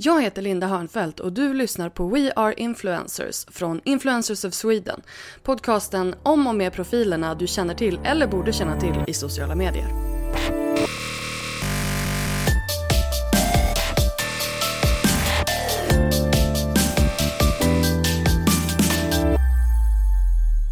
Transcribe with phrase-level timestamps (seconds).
[0.00, 5.02] Jag heter Linda Hörnfeldt och du lyssnar på We Are Influencers från Influencers of Sweden.
[5.42, 9.88] Podcasten om och med profilerna du känner till eller borde känna till i sociala medier.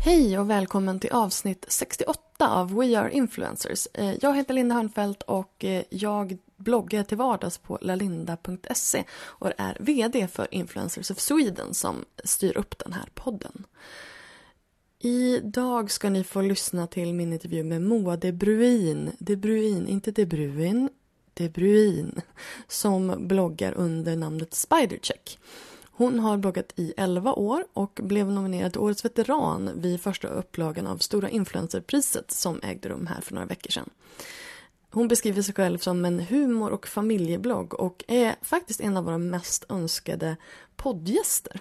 [0.05, 3.89] Hej och välkommen till avsnitt 68 av We Are Influencers.
[3.95, 9.77] Eh, jag heter Linda Hörnfeldt och eh, jag bloggar till vardags på lalinda.se och är
[9.81, 13.67] VD för Influencers of Sweden som styr upp den här podden.
[14.99, 19.13] Idag ska ni få lyssna till min intervju med Moa De Bruin.
[19.19, 20.89] De Bruin, inte De Bruin,
[21.35, 22.21] De Bruin.
[22.69, 25.39] Som bloggar under namnet Spidercheck.
[25.85, 30.87] Hon har bloggat i 11 år och blev nominerad till Årets veteran vid första upplagan
[30.87, 33.91] av Stora influencerpriset som ägde rum här för några veckor sedan.
[34.97, 39.19] Hon beskriver sig själv som en humor och familjeblogg och är faktiskt en av våra
[39.19, 40.37] mest önskade
[40.77, 41.61] poddgäster.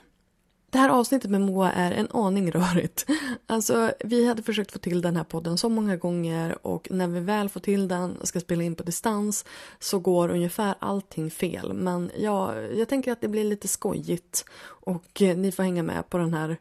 [0.69, 3.06] Det här avsnittet med Moa är en aning rörigt.
[3.47, 7.19] Alltså, vi hade försökt få till den här podden så många gånger och när vi
[7.19, 9.46] väl får till den och ska spela in på distans
[9.79, 11.73] så går ungefär allting fel.
[11.73, 16.17] Men ja, jag tänker att det blir lite skojigt och ni får hänga med på
[16.17, 16.57] den här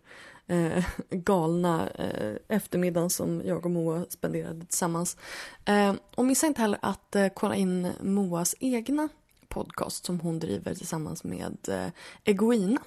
[0.46, 5.16] eh, galna eh, eftermiddagen som jag och Moa spenderade tillsammans.
[5.64, 9.08] Eh, och missa inte heller att eh, kolla in Moas egna
[9.48, 11.86] podcast som hon driver tillsammans med eh,
[12.24, 12.80] Egoina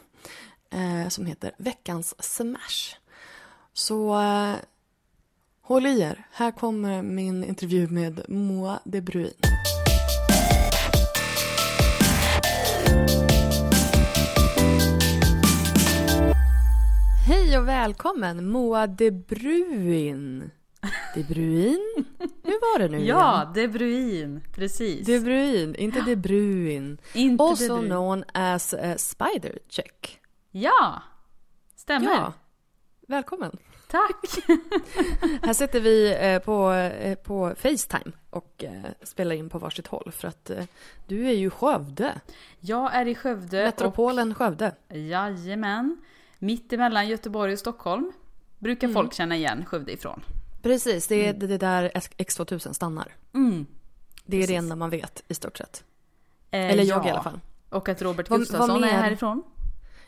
[0.70, 2.96] eh, som heter Veckans Smash.
[3.74, 4.56] Så eh,
[5.62, 6.28] håll i er.
[6.32, 9.34] Här kommer min intervju med Moa De Bruin.
[17.68, 20.52] Och välkommen Moa De Bruin.
[21.16, 22.06] De Bruin?
[22.44, 23.54] Hur var det nu Ja, igen?
[23.54, 24.42] De Bruin.
[24.56, 25.06] Precis.
[25.08, 26.98] De Bruin, inte De Bruin.
[27.14, 27.86] Inte De Also Bruin.
[27.90, 30.20] known as uh, Spider Check.
[30.52, 31.02] Ja,
[31.76, 32.12] stämmer.
[32.12, 32.34] Ja,
[33.08, 33.58] välkommen.
[33.88, 34.26] Tack.
[35.42, 40.12] Här sitter vi eh, på, eh, på Facetime och eh, spelar in på varsitt håll
[40.12, 40.66] för att eh,
[41.08, 42.22] du är ju Skövde.
[42.60, 43.64] Jag är i Skövde.
[43.64, 44.76] Metropolen Skövde.
[44.90, 45.98] Och, jajamän.
[46.40, 48.12] Mitt emellan Göteborg och Stockholm.
[48.60, 50.24] Brukar folk känna igen Skövde ifrån.
[50.62, 53.16] Precis, det är det är där X2000 stannar.
[53.34, 53.66] Mm.
[54.26, 54.58] Det är det Precis.
[54.58, 55.84] enda man vet i stort sett.
[56.52, 57.08] Eh, Eller jag ja.
[57.08, 57.40] i alla fall.
[57.70, 59.44] Och att Robert Gustafsson är härifrån.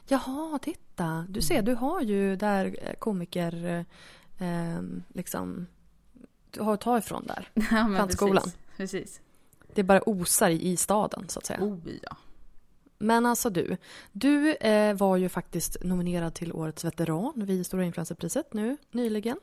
[0.07, 1.25] Jaha, titta.
[1.29, 3.65] Du ser, du har ju där eh, komiker...
[3.65, 3.83] eh,
[4.41, 4.81] Eh,
[5.13, 5.67] liksom...
[6.51, 7.49] Du har att ta ifrån där.
[7.71, 8.43] Ja, Plantskolan.
[8.77, 8.91] Precis.
[9.01, 9.21] precis.
[9.73, 11.59] Det bara osar i staden, så att säga.
[11.63, 12.17] Oh ja.
[12.99, 13.77] Men alltså du,
[14.11, 19.37] du eh, var ju faktiskt nominerad till Årets veteran vid Stora influencerpriset nu nyligen.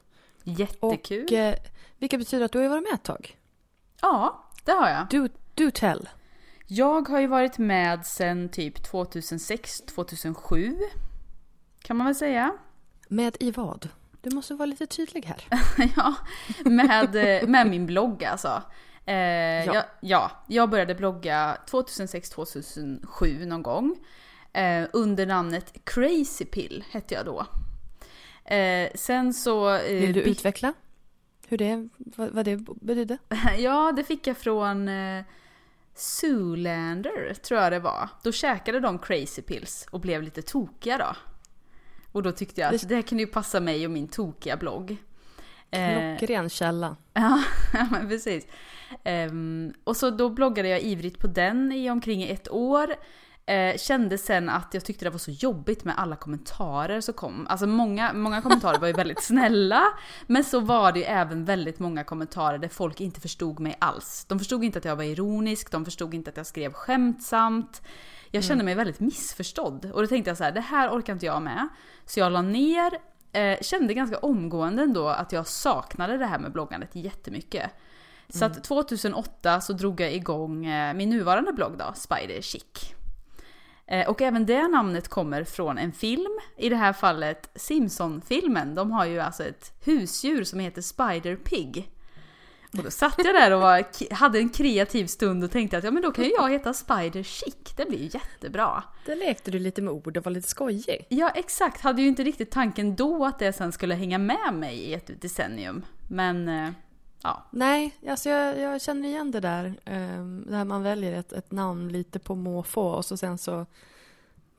[0.45, 1.25] Jättekul.
[1.25, 1.55] Och eh,
[1.99, 3.39] vilket betyder att du har ju varit med ett tag.
[4.01, 5.09] Ja, det har jag.
[5.11, 6.09] Do, do tell.
[6.67, 10.79] Jag har ju varit med sedan typ 2006, 2007.
[11.83, 12.53] Kan man väl säga.
[13.09, 13.89] Med i vad?
[14.21, 15.45] Du måste vara lite tydlig här.
[15.97, 16.15] ja,
[16.65, 18.63] med, eh, med min blogg alltså.
[19.07, 19.75] Eh, ja.
[19.75, 23.97] Jag, ja, jag började blogga 2006-2007 någon gång.
[24.53, 27.47] Eh, under namnet Crazy Pill hette jag då.
[28.55, 29.75] Eh, sen så...
[29.75, 30.73] Eh, Vill du utveckla
[31.49, 33.19] hur det, vad, vad det betydde?
[33.59, 35.25] Ja, det fick jag från eh,
[35.95, 38.09] Zoolander, tror jag det var.
[38.23, 41.17] Då käkade de Crazy Pills och blev lite tokiga då.
[42.13, 44.97] Och då tyckte jag att Det- här kan ju passa mig och min tokiga blogg.
[45.71, 46.97] Eh, Klockren källa.
[47.13, 47.43] Ja,
[47.91, 48.47] men precis.
[49.05, 52.95] Um, och så då bloggade jag ivrigt på den i omkring ett år.
[53.49, 57.47] Eh, kände sen att jag tyckte det var så jobbigt med alla kommentarer som kom.
[57.51, 59.83] Alltså många, många kommentarer var ju väldigt snälla,
[60.27, 64.25] men så var det ju även väldigt många kommentarer där folk inte förstod mig alls.
[64.29, 67.83] De förstod inte att jag var ironisk, de förstod inte att jag skrev skämtsamt.
[68.31, 68.65] Jag kände mm.
[68.65, 71.69] mig väldigt missförstådd och då tänkte jag så här, det här orkar inte jag med.
[72.05, 72.93] Så jag la ner,
[73.33, 77.71] eh, kände ganska omgående ändå att jag saknade det här med bloggandet jättemycket.
[78.29, 79.61] Så att 2008 mm.
[79.61, 82.95] så drog jag igång eh, min nuvarande blogg då, Spider Chic.
[83.87, 88.75] Eh, och även det namnet kommer från en film, i det här fallet Simpson-filmen.
[88.75, 91.91] De har ju alltså ett husdjur som heter Spider Pig.
[92.79, 95.91] Och då satt jag där och var, hade en kreativ stund och tänkte att ja
[95.91, 98.83] men då kan ju jag heta Spider Chic, det blir ju jättebra.
[99.07, 101.07] Där lekte du lite med ord och var lite skojig.
[101.09, 104.77] Ja exakt, hade ju inte riktigt tanken då att det sen skulle hänga med mig
[104.77, 105.85] i ett decennium.
[106.09, 106.71] Men eh,
[107.27, 107.43] ja.
[107.51, 109.67] Nej, alltså jag, jag känner igen det där.
[109.87, 113.67] Um, där man väljer ett, ett namn lite på måfå och så sen så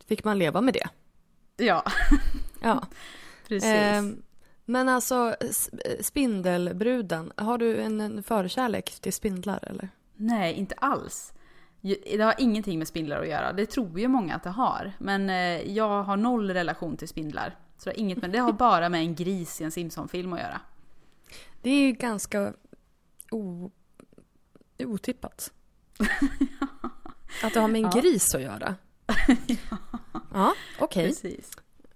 [0.07, 0.87] fick man leva med det.
[1.65, 1.83] Ja.
[2.61, 2.87] ja.
[3.47, 3.99] Precis.
[3.99, 4.23] Um,
[4.65, 5.35] men alltså
[6.01, 9.89] Spindelbruden, har du en, en förkärlek till spindlar eller?
[10.15, 11.33] Nej, inte alls.
[11.81, 13.53] Det har ingenting med spindlar att göra.
[13.53, 14.93] Det tror ju många att det har.
[14.99, 17.55] Men eh, jag har noll relation till spindlar.
[17.77, 20.39] Så det har, inget med, det har bara med en gris i en Simpson-film att
[20.39, 20.61] göra.
[21.62, 22.53] Det är ju ganska
[23.31, 23.71] o,
[24.79, 25.51] otippat.
[27.44, 28.01] Att det har med en ja.
[28.01, 28.75] gris att göra.
[29.47, 29.77] ja,
[30.33, 31.12] ja okej.
[31.12, 31.38] Okay.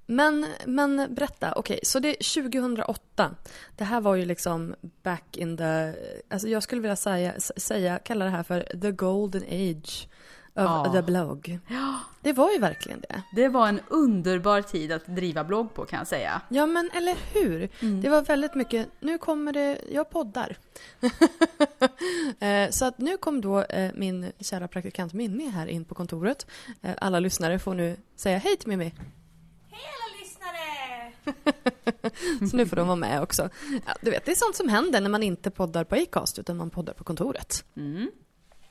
[0.05, 3.35] Men, men berätta, okej, okay, så det är 2008.
[3.75, 5.93] Det här var ju liksom back in the...
[6.29, 10.07] Alltså jag skulle vilja säga, säga kalla det här för the golden age
[10.55, 10.91] of ja.
[10.93, 11.59] the blog.
[11.67, 11.99] Ja.
[12.21, 13.21] Det var ju verkligen det.
[13.35, 16.41] Det var en underbar tid att driva blogg på kan jag säga.
[16.49, 17.69] Ja men eller hur.
[17.79, 18.01] Mm.
[18.01, 20.57] Det var väldigt mycket, nu kommer det, jag poddar.
[22.39, 26.47] Eh, så att nu kom då eh, min kära praktikant Mimmi här in på kontoret.
[26.81, 28.93] Eh, alla lyssnare får nu säga hej till Mimmi.
[29.69, 30.49] Hej alla lyssnare!
[32.49, 33.49] så nu får de vara med också.
[33.85, 36.57] Ja, du vet, det är sånt som händer när man inte poddar på Acast utan
[36.57, 37.65] man poddar på kontoret.
[37.75, 38.11] Mm.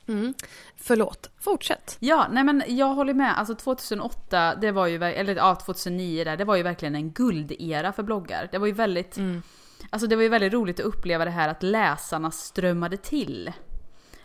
[0.08, 0.34] Mm.
[0.76, 1.96] Förlåt, fortsätt.
[2.00, 3.38] Ja, nej men jag håller med.
[3.38, 7.92] Alltså 2008, det var ju, eller ja 2009 där, det var ju verkligen en guldera
[7.92, 8.48] för bloggar.
[8.52, 9.42] Det var ju väldigt, mm.
[9.90, 13.52] alltså det var ju väldigt roligt att uppleva det här att läsarna strömmade till.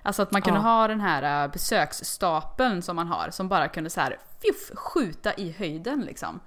[0.02, 0.64] Alltså att man kunde ja.
[0.64, 5.34] ha den här äh, besöksstapeln som man har, som bara kunde så här fjuff, skjuta
[5.34, 6.40] i höjden liksom.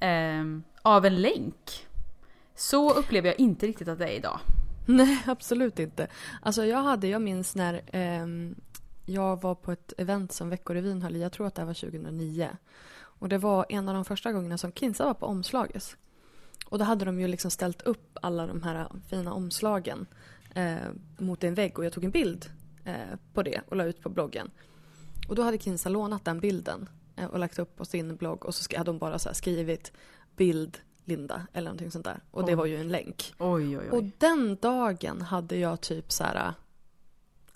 [0.00, 1.86] Ehm, av en länk.
[2.54, 4.40] Så upplever jag inte riktigt att det är idag.
[4.86, 6.06] Nej, absolut inte.
[6.42, 8.26] Alltså jag hade, jag minns när eh,
[9.06, 12.48] jag var på ett event som Veckorevyn höll i, jag tror att det var 2009.
[12.94, 15.96] Och det var en av de första gångerna som Kinsa var på omslaget.
[16.66, 20.06] Och då hade de ju liksom ställt upp alla de här fina omslagen
[20.54, 20.76] eh,
[21.18, 22.50] mot en vägg och jag tog en bild
[22.84, 24.50] eh, på det och la ut på bloggen.
[25.28, 28.54] Och då hade Kinsa lånat den bilden eh, och lagt upp på sin blogg och
[28.54, 29.92] så hade de bara så skrivit
[30.36, 32.20] bild Linda eller någonting sånt där.
[32.30, 33.34] Och det var ju en länk.
[33.38, 33.98] Oj, oj, oj.
[33.98, 36.54] Och den dagen hade jag typ så här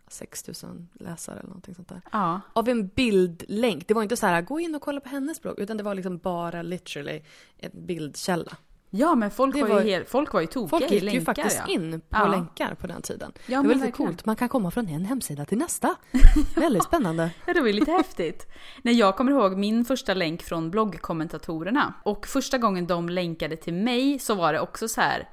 [0.08, 2.00] 6000 läsare eller någonting sånt där.
[2.12, 2.40] Ja.
[2.52, 3.88] Av en bildlänk.
[3.88, 5.58] Det var inte så här, gå in och kolla på hennes blogg.
[5.58, 7.22] Utan det var liksom bara literally
[7.58, 8.56] en bildkälla.
[8.96, 11.24] Ja men folk var, var, ju helt, folk var ju tokiga Folk gick länkar, ju
[11.24, 11.72] faktiskt ja.
[11.72, 12.26] in på ja.
[12.26, 13.32] länkar på den tiden.
[13.46, 14.10] Ja, det var lite verkligen.
[14.10, 14.26] coolt.
[14.26, 15.94] Man kan komma från en hemsida till nästa.
[16.56, 17.30] Väldigt spännande.
[17.46, 18.46] Ja det var ju lite häftigt.
[18.82, 21.94] När jag kommer ihåg min första länk från bloggkommentatorerna.
[22.04, 25.28] Och första gången de länkade till mig så var det också så här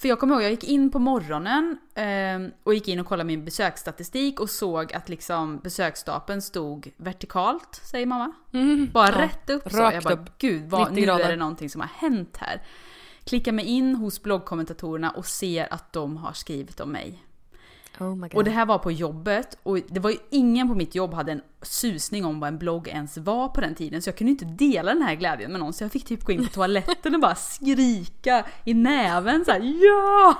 [0.00, 3.26] för jag kommer ihåg, jag gick in på morgonen eh, och gick in och kollade
[3.26, 8.32] min besöksstatistik och såg att liksom besöksstapeln stod vertikalt, säger mamma.
[8.52, 9.76] Mm, Bara ja, rätt upp så.
[9.78, 10.38] Jag bara, upp.
[10.38, 12.62] gud, vad, nu är det någonting som har hänt här.
[13.24, 17.22] Klickar mig in hos bloggkommentatorerna och ser att de har skrivit om mig.
[17.98, 21.14] Oh och det här var på jobbet och det var ju ingen på mitt jobb
[21.14, 24.30] hade en susning om vad en blogg ens var på den tiden så jag kunde
[24.30, 27.14] inte dela den här glädjen med någon så jag fick typ gå in på toaletten
[27.14, 30.38] och bara skrika i näven så här, ja!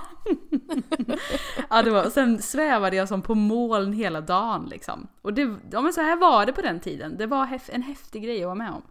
[1.71, 5.09] ja det var, sen svävade jag som på moln hela dagen liksom.
[5.23, 7.17] Och det, ja men så här var det på den tiden.
[7.17, 8.83] Det var en häftig grej att vara med om.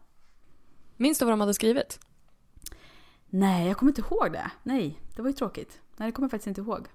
[0.97, 1.99] Minns du vad de hade skrivit?
[3.29, 4.51] Nej, jag kommer inte ihåg det.
[4.63, 5.79] Nej, det var ju tråkigt.
[5.97, 6.87] Nej, det kommer jag faktiskt inte ihåg.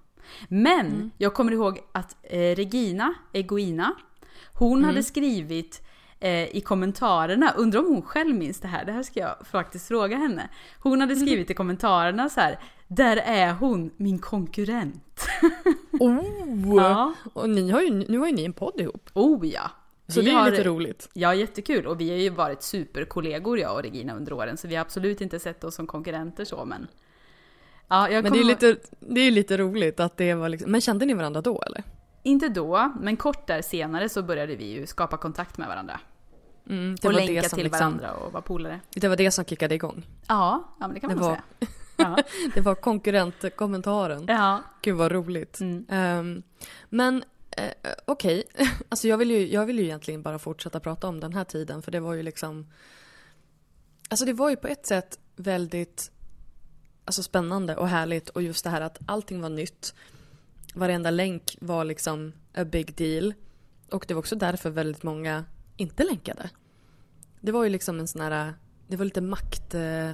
[0.48, 1.10] Men mm.
[1.18, 3.94] jag kommer ihåg att eh, Regina Egoina,
[4.54, 4.84] hon mm.
[4.84, 5.82] hade skrivit
[6.20, 9.88] eh, i kommentarerna, undrar om hon själv minns det här, det här ska jag faktiskt
[9.88, 10.48] fråga henne.
[10.78, 15.26] Hon hade skrivit i kommentarerna så här, där är hon, min konkurrent.
[16.00, 16.76] oh!
[16.76, 17.14] Ja.
[17.32, 19.10] Och ni har ju, nu har ju ni en podd ihop.
[19.14, 19.70] Oh ja!
[20.06, 21.08] Så vi det är har, lite roligt.
[21.12, 21.86] Ja, jättekul.
[21.86, 25.20] Och vi har ju varit superkollegor jag och Regina under åren, så vi har absolut
[25.20, 26.86] inte sett oss som konkurrenter så, men
[28.10, 31.06] Ja, men det är, lite, det är lite roligt att det var liksom, men kände
[31.06, 31.82] ni varandra då eller?
[32.26, 36.00] inte då, men kort där senare så började vi ju skapa kontakt med varandra.
[36.68, 38.80] Mm, och länka till liksom, varandra och vara polare.
[38.90, 40.06] Det var det som kickade igång.
[40.28, 41.70] Ja, ja men det kan man Det nog var- säga.
[41.96, 42.16] Ja.
[42.54, 44.24] Det var konkurrentkommentaren.
[44.28, 44.62] ja.
[44.82, 45.60] Gud vad roligt.
[45.60, 45.86] Mm.
[45.88, 46.42] Ehm,
[46.88, 47.64] men eh,
[48.04, 48.44] okej,
[48.88, 51.82] alltså jag vill, ju, jag vill ju egentligen bara fortsätta prata om den här tiden
[51.82, 52.66] för det var ju liksom
[54.08, 56.10] Alltså det var ju på ett sätt väldigt
[57.04, 59.94] alltså spännande och härligt och just det här att allting var nytt.
[60.74, 63.34] Varenda länk var liksom a big deal.
[63.90, 65.44] Och det var också därför väldigt många
[65.76, 66.50] inte länkade.
[67.40, 68.54] Det var ju liksom en sån här,
[68.86, 70.10] det var lite makt, eh,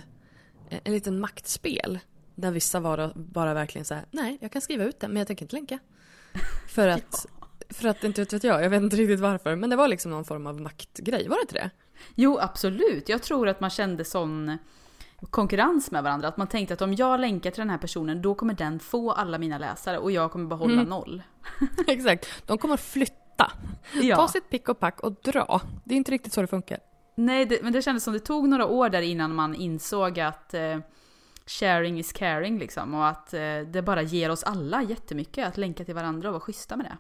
[0.69, 1.99] en liten maktspel.
[2.35, 5.27] Där vissa var bara verkligen så här, nej jag kan skriva ut det men jag
[5.27, 5.79] tänker inte länka.
[6.69, 7.27] För att,
[7.69, 9.57] för att inte vet jag, jag vet inte riktigt varför.
[9.57, 11.71] Men det var liksom någon form av maktgrej, var det inte det?
[12.15, 13.09] Jo, absolut.
[13.09, 14.59] Jag tror att man kände sån
[15.31, 16.29] konkurrens med varandra.
[16.29, 19.13] Att man tänkte att om jag länkar till den här personen då kommer den få
[19.13, 20.89] alla mina läsare och jag kommer behålla Mm.
[20.89, 21.23] noll.
[21.87, 23.53] Exakt, de kommer flytta.
[24.03, 24.17] Ja.
[24.17, 25.61] Ta sitt pick och pack och dra.
[25.85, 26.79] Det är inte riktigt så det funkar.
[27.15, 30.55] Nej, det, men det kändes som det tog några år där innan man insåg att
[30.55, 30.79] eh,
[31.47, 32.95] sharing is caring liksom.
[32.95, 33.41] Och att eh,
[33.73, 36.97] det bara ger oss alla jättemycket att länka till varandra och vara schyssta med det.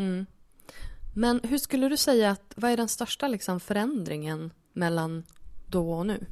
[0.00, 0.26] Mm.
[1.14, 5.24] Men hur skulle du säga att, vad är den största liksom förändringen mellan
[5.66, 6.26] då och nu?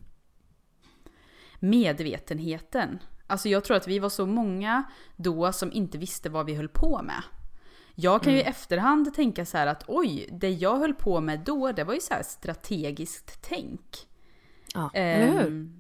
[1.70, 2.98] Medvetenheten.
[3.26, 4.84] Alltså jag tror att vi var så många
[5.16, 7.22] då som inte visste vad vi höll på med.
[7.94, 11.40] Jag kan ju i efterhand tänka så här att oj, det jag höll på med
[11.40, 14.08] då, det var ju så här strategiskt tänk.
[14.74, 15.72] Ja, eller hur?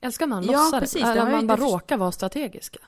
[0.00, 1.30] Älskar man ja, låtsar precis, det?
[1.30, 2.78] man bara råkar vara strategiska?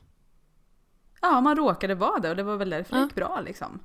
[1.21, 3.05] Ja, man råkade vara det och det var väl därför det Ja.
[3.05, 3.81] gick bra liksom.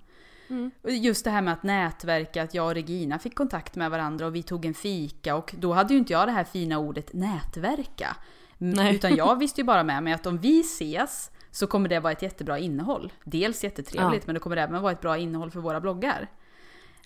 [0.51, 0.71] Mm.
[0.83, 4.35] Just det här med att nätverka, att jag och Regina fick kontakt med varandra och
[4.35, 8.15] vi tog en fika och då hade ju inte jag det här fina ordet nätverka.
[8.57, 8.95] Nej.
[8.95, 12.11] Utan jag visste ju bara med mig att om vi ses så kommer det vara
[12.13, 13.13] ett jättebra innehåll.
[13.23, 14.25] Dels jättetrevligt Ja.
[14.25, 16.27] men det kommer även vara ett bra innehåll för våra bloggar.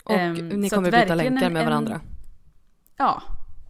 [0.03, 2.01] Och Ehm, ni kommer byta länkar med en- varandra.
[2.97, 3.21] Ja,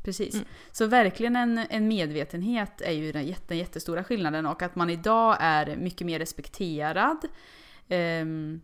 [0.04, 0.34] precis.
[0.34, 0.46] Mm.
[0.72, 5.38] Så verkligen en, en medvetenhet är ju den jätte, jättestora skillnaden och att man idag
[5.40, 7.18] är mycket mer respekterad.
[7.88, 8.62] Ehm,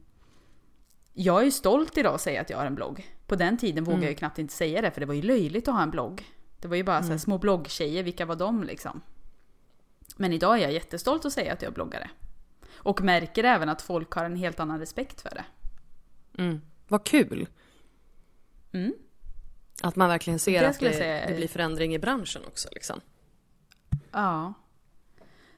[1.14, 3.16] jag är ju stolt idag att säga att jag har en blogg.
[3.28, 4.04] På den tiden vågade Mm.
[4.04, 6.26] jag ju knappt inte säga det för det var ju löjligt att ha en blogg.
[6.60, 9.02] Det var ju bara så här små bloggtjejer, vilka var de liksom?
[10.16, 12.10] Men idag är jag jättestolt att säga att jag är bloggare.
[12.76, 15.46] Och märker även att folk har en helt annan respekt för det.
[16.44, 16.62] Mm.
[16.88, 17.48] Vad kul!
[18.72, 18.94] Mm.
[19.84, 22.70] Att man verkligen ser Det att det, säga det blir förändring i branschen också.
[22.72, 23.02] Liksom.
[24.12, 24.54] Ja.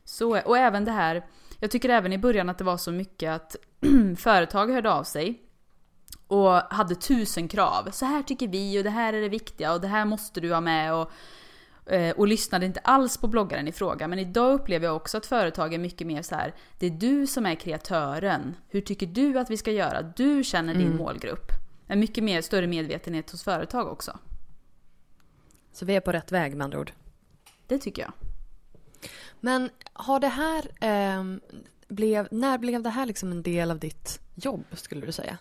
[0.03, 1.25] Så, och även det här,
[1.59, 3.55] jag tycker även i början att det var så mycket att
[4.17, 5.41] företag hörde av sig
[6.27, 7.89] och hade tusen krav.
[7.91, 10.53] Så här tycker vi och det här är det viktiga och det här måste du
[10.53, 11.11] ha med och,
[11.91, 14.07] eh, och lyssnade inte alls på bloggaren i fråga.
[14.07, 17.27] Men idag upplever jag också att företag är mycket mer så här, det är du
[17.27, 18.55] som är kreatören.
[18.69, 20.01] Hur tycker du att vi ska göra?
[20.01, 21.51] Du känner din målgrupp.
[21.87, 24.19] En mycket mer större medvetenhet hos företag också.
[25.73, 26.91] Så vi är på rätt väg med andra ord.
[27.67, 28.13] Det tycker jag.
[29.39, 30.67] Men har det här...
[31.93, 35.37] ehm, blev, när blev det här liksom en del av ditt jobb skulle du säga?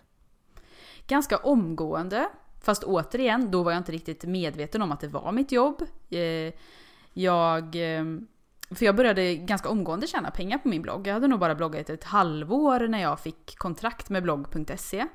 [1.06, 2.28] ganska omgående.
[2.60, 5.82] Fast återigen, då var jag inte riktigt medveten om att det var mitt jobb.
[6.10, 6.52] Eh,
[7.12, 7.62] Jag...
[7.76, 8.04] eh,
[8.70, 11.06] För jag började ganska omgående tjäna pengar på min blogg.
[11.06, 15.06] Jag hade nog bara bloggat ett halvår när jag fick kontrakt med blogg.se.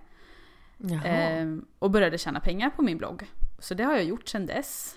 [0.77, 1.05] Jaha.
[1.07, 1.47] Eh,
[1.79, 3.25] och började tjäna pengar på min blogg.
[3.59, 4.95] Så det har jag gjort sedan dess.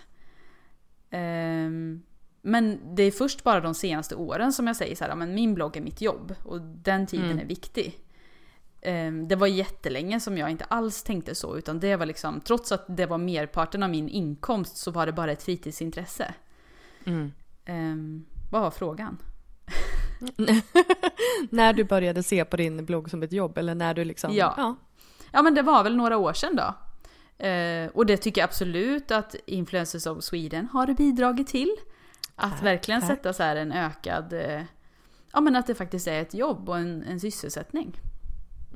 [2.42, 5.34] Men det är först bara de senaste åren som jag säger så här, "Ja, men
[5.34, 7.98] min blogg är mitt jobb och den tiden är viktig.
[8.80, 12.72] Eh, Det var jättelänge som jag inte alls tänkte så, utan det var liksom, trots
[12.72, 16.34] att det var merparten av min inkomst så var det bara ett fritidsintresse.
[17.04, 17.32] Mm.
[17.64, 19.18] Eh, vad var frågan?
[21.50, 24.34] när du började se på din blogg som ett jobb eller när du liksom...
[24.34, 24.54] Ja.
[24.56, 24.76] ja.
[25.32, 26.74] Ja men det var väl några år sedan då.
[27.46, 31.76] Eh, och det tycker jag absolut att Influencers of Sweden har bidragit till.
[32.40, 34.32] Att verkligen sätta så här en ökad...
[34.32, 34.62] Eh,
[35.32, 38.00] ja men att det faktiskt är ett jobb och en, en sysselsättning.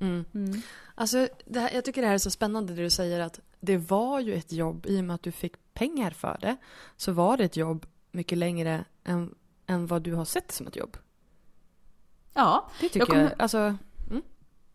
[0.00, 0.24] Mm.
[0.34, 0.62] Mm.
[0.94, 4.20] Alltså, här, jag tycker det här är så spännande det du säger att det var
[4.20, 6.56] ju ett jobb i och med att du fick pengar för det.
[6.96, 9.34] Så var det ett jobb mycket längre än,
[9.66, 10.96] än vad du har sett som ett jobb.
[12.34, 13.14] Ja, Det tycker Jag jag.
[13.14, 13.76] kommer- Alltså,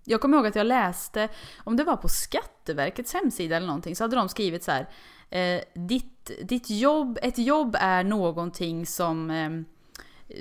[0.03, 4.03] jag kommer ihåg att jag läste, om det var på Skatteverkets hemsida eller någonting, så
[4.03, 4.89] hade de skrivit så här.
[5.29, 9.49] Eh, ditt, ditt jobb, ett jobb är någonting som, eh,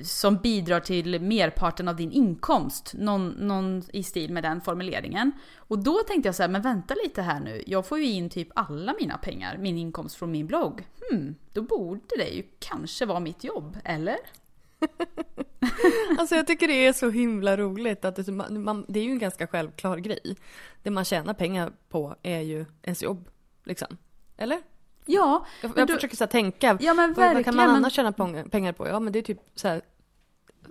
[0.02, 2.94] som bidrar till merparten av din inkomst.
[2.98, 5.32] Någon, någon i stil med den formuleringen.
[5.56, 7.62] Och då tänkte jag så här, men vänta lite här nu.
[7.66, 10.86] Jag får ju in typ alla mina pengar, min inkomst från min blogg.
[11.10, 14.16] Hmm, då borde det ju kanske vara mitt jobb, eller?
[16.18, 19.10] alltså jag tycker det är så himla roligt att det, man, man, det är ju
[19.10, 20.36] en ganska självklar grej.
[20.82, 23.28] Det man tjänar pengar på är ju ens jobb,
[23.64, 23.96] liksom.
[24.36, 24.58] Eller?
[25.10, 25.46] Ja.
[25.62, 28.12] Jag, jag du, försöker så tänka, ja, men vad, vad kan man annars tjäna
[28.50, 28.88] pengar på?
[28.88, 29.82] Ja men det är typ så här,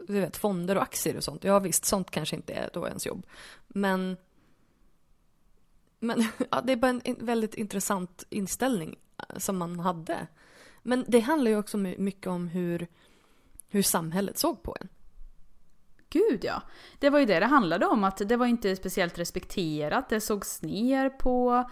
[0.07, 1.43] du vet, fonder och aktier och sånt.
[1.43, 3.25] Ja visst, sånt kanske inte är då ens jobb.
[3.67, 4.17] Men,
[5.99, 10.27] men ja, det är bara en väldigt intressant inställning eh, som man hade.
[10.83, 12.87] Men det handlar ju också mycket om hur,
[13.69, 14.87] hur samhället såg på en.
[16.09, 16.61] Gud ja.
[16.99, 20.61] Det var ju det det handlade om, att det var inte speciellt respekterat, det sågs
[20.61, 21.69] ner på.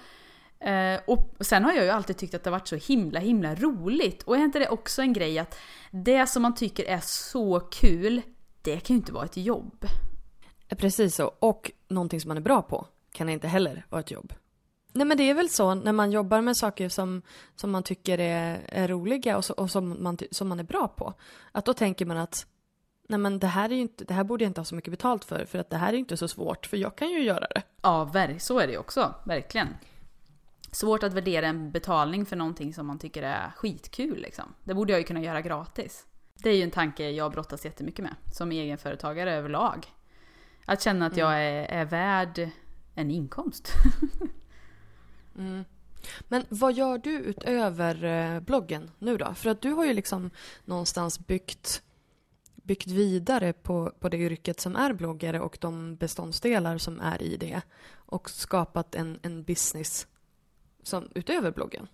[0.60, 3.56] Eh, och sen har jag ju alltid tyckt att det har varit så himla himla
[3.56, 4.24] roligt.
[4.24, 5.58] Och är inte det också en grej att
[5.92, 8.22] det som man tycker är så kul,
[8.62, 9.86] det kan ju inte vara ett jobb.
[10.70, 11.32] Precis så.
[11.40, 14.34] Och någonting som man är bra på kan inte heller vara ett jobb.
[14.94, 17.22] Nej men det är väl så när man jobbar med saker som,
[17.56, 20.88] som man tycker är, är roliga och, så, och som, man, som man är bra
[20.88, 21.14] på.
[21.52, 22.46] Att då tänker man att
[23.08, 25.26] nej men det här, är inte, det här borde jag inte ha så mycket betalt
[25.26, 27.62] för, för att det här är inte så svårt, för jag kan ju göra det.
[27.82, 29.68] Ja, så är det ju också, verkligen.
[30.76, 34.54] Svårt att värdera en betalning för någonting som man tycker är skitkul liksom.
[34.64, 36.06] Det borde jag ju kunna göra gratis.
[36.34, 39.88] Det är ju en tanke jag brottas jättemycket med, som egenföretagare överlag.
[40.66, 41.42] Att känna att jag mm.
[41.42, 42.50] är, är värd
[42.96, 43.74] en inkomst.
[45.38, 45.64] mm.
[46.28, 49.34] Men vad gör du utöver eh, bloggen nu då?
[49.34, 50.30] För att du har ju liksom
[50.66, 51.82] någonstans byggt
[52.56, 57.38] byggt vidare på, på det yrket som är bloggare och de beståndsdelar som är i
[57.38, 57.62] det
[57.96, 60.08] och skapat en, en business
[60.88, 61.88] som, utöver bloggen.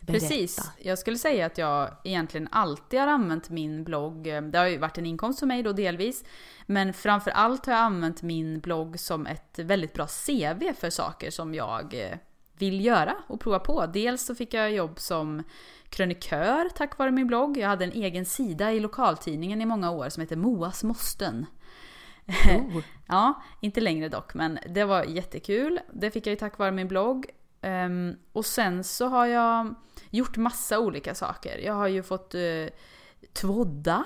[0.00, 0.26] Berätta.
[0.26, 0.70] Precis.
[0.78, 4.22] Jag skulle säga att jag egentligen alltid har använt min blogg.
[4.24, 6.24] Det har ju varit en inkomst för mig då delvis.
[6.66, 11.30] Men framför allt har jag använt min blogg som ett väldigt bra CV för saker
[11.30, 12.16] som jag eh,
[12.58, 13.86] vill göra och prova på.
[13.86, 15.42] Dels så fick jag jobb som
[15.88, 17.58] krönikör tack vare min blogg.
[17.58, 21.46] Jag hade en egen sida i lokaltidningen i många år som heter Moas Måsten.
[22.28, 22.82] Oh.
[23.06, 25.80] ja, inte längre dock, men det var jättekul.
[25.92, 27.26] Det fick jag ju tack vare min blogg.
[27.62, 29.74] Um, och sen så har jag
[30.10, 31.58] gjort massa olika saker.
[31.58, 32.68] Jag har ju fått uh,
[33.32, 34.04] tvådda.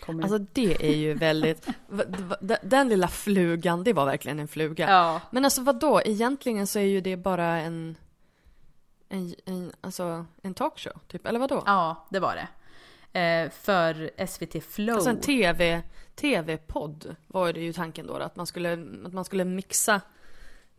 [0.00, 1.68] Kommer alltså det är ju väldigt,
[2.62, 4.90] den lilla flugan, det var verkligen en fluga.
[4.90, 5.20] Ja.
[5.30, 6.00] Men alltså vad då?
[6.04, 7.96] egentligen så är ju det bara en
[9.12, 11.26] en, en, alltså, en talkshow, typ?
[11.26, 11.62] Eller vadå?
[11.66, 12.48] Ja, det var det.
[13.20, 14.94] Eh, för SVT Flow.
[14.94, 15.82] Alltså en TV,
[16.14, 18.72] TV-podd var det ju tanken då, att man skulle,
[19.06, 20.00] att man skulle mixa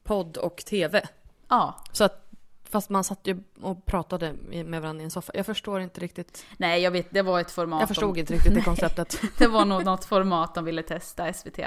[0.03, 1.07] podd och TV.
[1.47, 1.83] Ja.
[1.91, 2.31] Så att,
[2.63, 4.33] fast man satt ju och pratade
[4.65, 5.31] med varandra i en soffa.
[5.35, 6.45] Jag förstår inte riktigt.
[6.57, 7.79] Nej, jag vet, det var ett format.
[7.79, 8.19] Jag förstod de...
[8.19, 9.21] inte riktigt det konceptet.
[9.37, 11.59] det var nog något format de ville testa, SVT.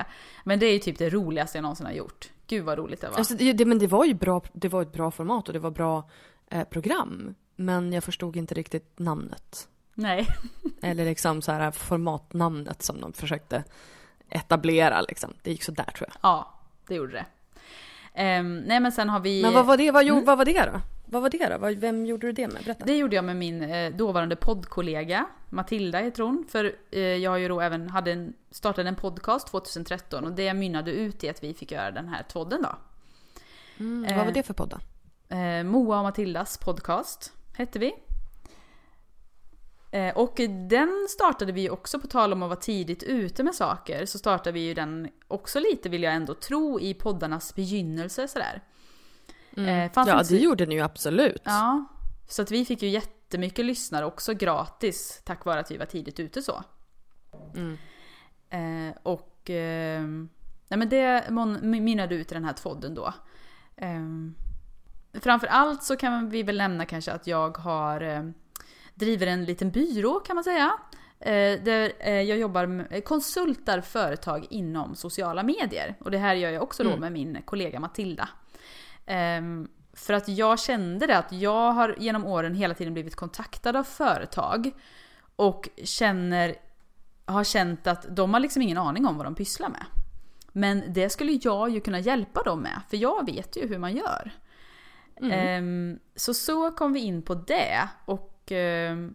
[0.45, 2.31] Men det är ju typ det roligaste jag någonsin har gjort.
[2.47, 3.19] Gud vad roligt det var.
[3.19, 5.71] Alltså, det, men det var ju bra, det var ett bra format och det var
[5.71, 6.11] bra
[6.51, 7.35] eh, program.
[7.57, 9.69] Men jag förstod inte riktigt namnet.
[9.95, 10.29] Nej.
[10.83, 13.65] Eller liksom så här formatnamnet som de försökte
[14.29, 15.35] etablera liksom.
[15.43, 16.19] Det gick så där tror jag.
[16.23, 17.27] Ja, det gjorde det.
[18.19, 19.43] Um, nej men sen har vi...
[19.43, 20.25] Men vad var det, vad, mm.
[20.25, 20.81] vad var det då?
[21.07, 21.81] Vad var det då?
[21.81, 22.65] Vem gjorde du det med?
[22.65, 22.85] Berätta.
[22.85, 26.45] Det gjorde jag med min eh, dåvarande poddkollega Matilda heter hon.
[26.49, 30.55] För eh, jag har ju då även hade en, startade en podcast 2013 och det
[30.55, 32.79] mynnade ut i att vi fick göra den här podden då.
[33.79, 34.79] Mm, vad var eh, det för podd då?
[35.65, 37.93] Moa och Matildas podcast hette vi.
[39.91, 44.07] Eh, och den startade vi också, på tal om att vara tidigt ute med saker,
[44.07, 48.63] så startade vi ju den också lite vill jag ändå tro i poddarnas begynnelse sådär.
[49.57, 49.69] Mm.
[49.69, 51.43] Eh, ja det gjorde ni ju absolut.
[51.45, 51.85] Ja.
[52.29, 56.21] Så att vi fick ju jättemycket lyssnare också gratis tack vare att vi var tidigt
[56.21, 56.65] ute så.
[57.55, 57.79] Mm.
[58.51, 60.03] Eh, och eh,
[60.69, 61.31] nej men det
[61.63, 63.15] mynnade ut i den här tvodden då.
[63.77, 64.01] Eh,
[65.21, 68.23] framför allt så kan vi väl nämna kanske att jag har eh,
[68.97, 70.73] driver en liten byrå kan man säga.
[71.21, 75.97] Eh, där eh, jag jobbar med, konsultar företag inom sociala medier.
[76.01, 77.01] Och det här gör jag också då mm.
[77.01, 78.29] med min kollega Matilda.
[79.07, 83.77] Ehm, för att jag kände det att jag har genom åren hela tiden blivit kontaktad
[83.77, 84.71] av företag.
[85.37, 86.55] Och känner,
[87.25, 89.85] har känt att de har liksom ingen aning om vad de pysslar med.
[90.53, 93.97] Men det skulle jag ju kunna hjälpa dem med, för jag vet ju hur man
[93.97, 94.31] gör.
[95.17, 95.65] Mm.
[95.65, 99.11] Um, så så kom vi in på det och uh,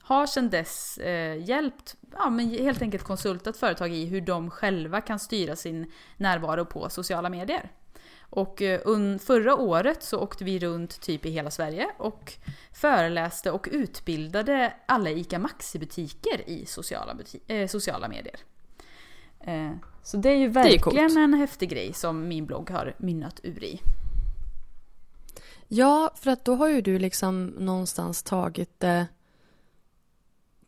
[0.00, 5.00] har sedan dess uh, hjälpt, ja men helt enkelt konsultat företag i hur de själva
[5.00, 7.70] kan styra sin närvaro på sociala medier.
[8.20, 12.32] Och uh, förra året så åkte vi runt typ i hela Sverige och
[12.72, 18.36] föreläste och utbildade alla ICA Maxi-butiker i sociala, buti- sociala medier.
[20.02, 23.64] Så det är ju verkligen är en häftig grej som min blogg har mynnat ur
[23.64, 23.80] i.
[25.68, 29.06] Ja, för att då har ju du liksom någonstans tagit det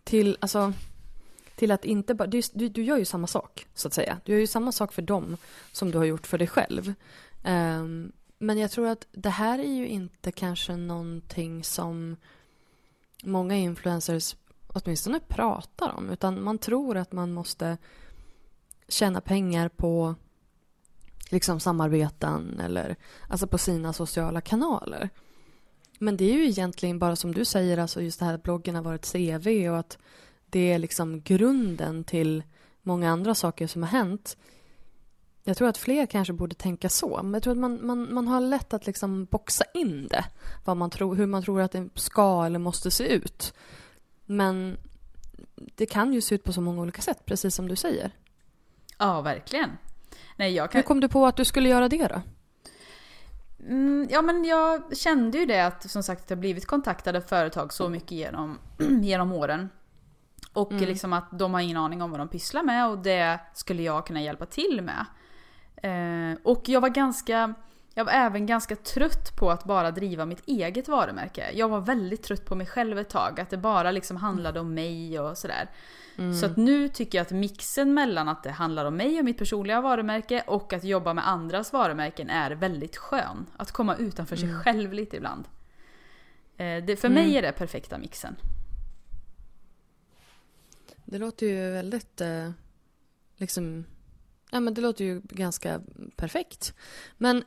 [0.05, 0.73] till, alltså,
[1.57, 2.27] till att inte bara...
[2.27, 4.21] Du, du, du, gör ju samma sak, så att säga.
[4.25, 5.37] Du gör ju samma sak för dem
[5.73, 6.95] som du har gjort för dig själv.
[7.45, 12.17] Um, men jag tror att det här är ju inte kanske någonting som
[13.23, 16.11] många influencers åtminstone pratar om.
[16.11, 17.79] Utan man tror att man måste
[18.89, 20.15] tjäna pengar på
[21.29, 22.97] liksom samarbeten eller
[23.29, 25.11] alltså på sina sociala kanaler.
[25.99, 28.75] Men det är ju egentligen bara som du säger, alltså just det här att bloggen
[28.75, 29.99] har varit CV och att
[30.47, 32.43] det är liksom grunden till
[32.83, 34.37] många andra saker som har hänt.
[35.43, 37.23] Jag tror att fler kanske borde tänka så.
[37.23, 40.25] Men jag tror att man, man, man har lätt att liksom boxa in det.
[40.65, 43.55] Vad man tror, hur man tror att det ska eller måste se ut.
[44.27, 44.77] Men
[45.55, 48.11] det kan ju se ut på så många olika sätt, precis som du säger.
[48.99, 49.71] Ja, verkligen.
[50.39, 50.79] Nej, jag kan...
[50.79, 52.21] Hur kom du på att du skulle göra det då?
[53.69, 57.21] Mm, ja men jag kände ju det att som sagt att jag blivit kontaktad av
[57.21, 58.59] företag så mycket genom,
[59.03, 59.69] genom åren.
[60.53, 60.85] Och mm.
[60.85, 64.07] liksom att de har ingen aning om vad de pysslar med och det skulle jag
[64.07, 65.07] kunna hjälpa till med.
[65.83, 67.55] Eh, och jag var ganska,
[67.95, 71.51] jag var även ganska trött på att bara driva mitt eget varumärke.
[71.55, 74.75] Jag var väldigt trött på mig själv ett tag, att det bara liksom handlade om
[74.75, 75.69] mig och sådär.
[76.19, 76.35] Mm.
[76.35, 79.39] Så att nu tycker jag att mixen mellan att det handlar om mig och mitt
[79.39, 83.47] personliga varumärke och att jobba med andras varumärken är väldigt skön.
[83.57, 84.61] Att komma utanför sig mm.
[84.61, 85.45] själv lite ibland.
[86.57, 87.23] Eh, det, för mm.
[87.25, 88.37] mig är det perfekta mixen.
[91.05, 92.51] Det låter ju väldigt, eh,
[93.37, 93.85] liksom,
[94.51, 95.81] ja men det låter ju ganska
[96.17, 96.75] perfekt.
[97.17, 97.45] Men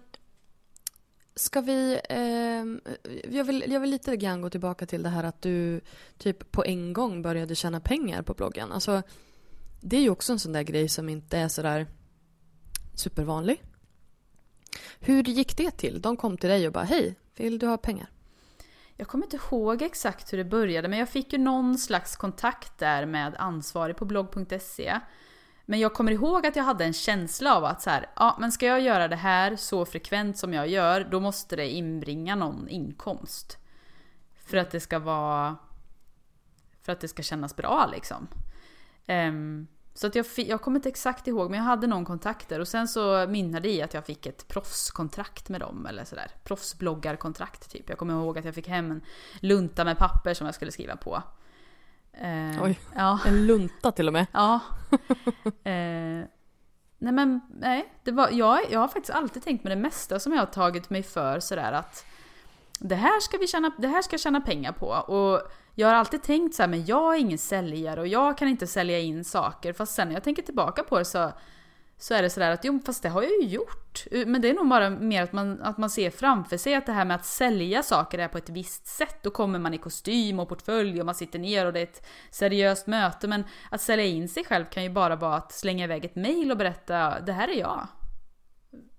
[1.42, 2.02] Ska vi...
[2.10, 2.92] Eh,
[3.36, 5.82] jag, vill, jag vill lite grann gå tillbaka till det här att du
[6.18, 8.72] typ på en gång började tjäna pengar på bloggen.
[8.72, 9.02] Alltså,
[9.80, 11.88] det är ju också en sån där grej som inte är sådär
[12.96, 13.64] supervanlig.
[15.00, 16.02] Hur gick det till?
[16.02, 18.10] De kom till dig och bara hej, vill du ha pengar?
[18.96, 22.78] Jag kommer inte ihåg exakt hur det började men jag fick ju någon slags kontakt
[22.78, 25.00] där med ansvarig på blogg.se
[25.66, 28.52] men jag kommer ihåg att jag hade en känsla av att så här, ja men
[28.52, 32.70] ska jag göra det här så frekvent som jag gör, då måste det inbringa någon
[32.70, 33.58] inkomst.
[34.46, 35.58] För att det ska vara...
[36.82, 38.28] För att det ska kännas bra liksom.
[39.08, 42.60] Um, så att jag, jag kommer inte exakt ihåg, men jag hade någon kontakt där
[42.60, 46.32] och sen så mynnade det i att jag fick ett proffskontrakt med dem eller sådär.
[46.44, 47.90] Proffsbloggarkontrakt typ.
[47.90, 49.02] Jag kommer ihåg att jag fick hem en
[49.40, 51.24] lunta med papper som jag skulle skriva på.
[52.14, 53.20] Eh, Oj, ja.
[53.26, 54.26] en lunta till och med.
[54.32, 54.60] Ja.
[55.64, 56.26] Eh,
[56.98, 57.94] nej men, nej.
[58.04, 60.90] Det var, jag, jag har faktiskt alltid tänkt med det mesta som jag har tagit
[60.90, 62.06] mig för sådär att
[62.80, 64.88] det här ska vi tjäna, det här ska jag tjäna pengar på.
[64.88, 68.48] Och jag har alltid tänkt så här, men jag är ingen säljare och jag kan
[68.48, 69.74] inte sälja in saker.
[69.74, 71.32] Fast sen när jag tänker tillbaka på det så
[72.02, 73.81] så är det sådär att jo, fast det har jag ju gjort.
[74.12, 76.92] Men det är nog bara mer att man, att man ser framför sig att det
[76.92, 79.16] här med att sälja saker är på ett visst sätt.
[79.22, 82.08] Då kommer man i kostym och portfölj och man sitter ner och det är ett
[82.32, 83.28] seriöst möte.
[83.28, 86.52] Men att sälja in sig själv kan ju bara vara att slänga iväg ett mail
[86.52, 87.88] och berätta det här är jag.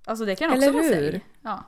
[0.05, 0.91] Alltså det kan också Eller vara hur?
[0.93, 1.21] sälj.
[1.43, 1.65] Ja.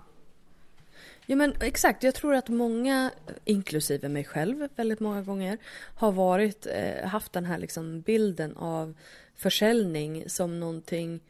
[1.27, 3.11] Ja men exakt, jag tror att många,
[3.45, 5.59] inklusive mig själv väldigt många gånger,
[5.97, 8.95] har varit, eh, haft den här liksom bilden av
[9.37, 11.21] försäljning som någonting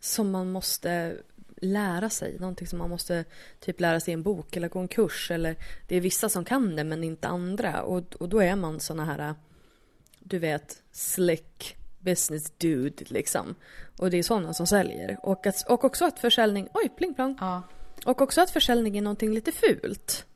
[0.00, 1.16] som man måste
[1.60, 2.38] lära sig.
[2.38, 3.24] Någonting som man måste
[3.60, 5.30] typ lära sig i en bok eller gå en kurs.
[5.30, 5.56] Eller
[5.86, 7.82] det är vissa som kan det men inte andra.
[7.82, 9.34] Och, och då är man såna här,
[10.18, 13.54] du vet, slick business dude liksom.
[13.98, 15.18] Och det är sådana som säljer.
[15.22, 17.36] Och, att, och också att försäljning, oj pling plong.
[17.40, 17.62] Ja.
[18.04, 20.26] Och också att försäljning är någonting lite fult.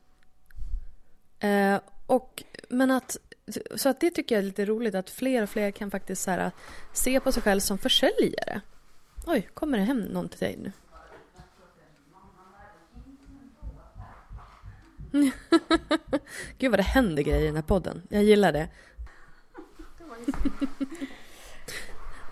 [1.39, 3.17] Eh, och, men att
[3.75, 6.31] så att det tycker jag är lite roligt att fler och fler kan faktiskt så
[6.31, 6.51] här,
[6.93, 8.61] se på sig själv som försäljare.
[9.25, 10.71] Oj, kommer det hem någon till dig nu?
[16.57, 18.01] Gud vad det händer grejer i den här podden.
[18.09, 18.69] Jag gillar det.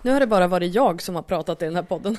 [0.02, 2.16] nu har det bara varit jag som har pratat i den här podden.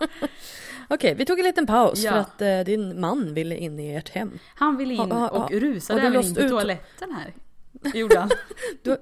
[0.88, 2.10] Okej, vi tog en liten paus ja.
[2.10, 4.38] för att eh, din man ville in i ert hem.
[4.54, 7.34] Han ville in och rusade även in på toaletten här.
[7.94, 8.30] Gjorde han.
[8.82, 8.96] du,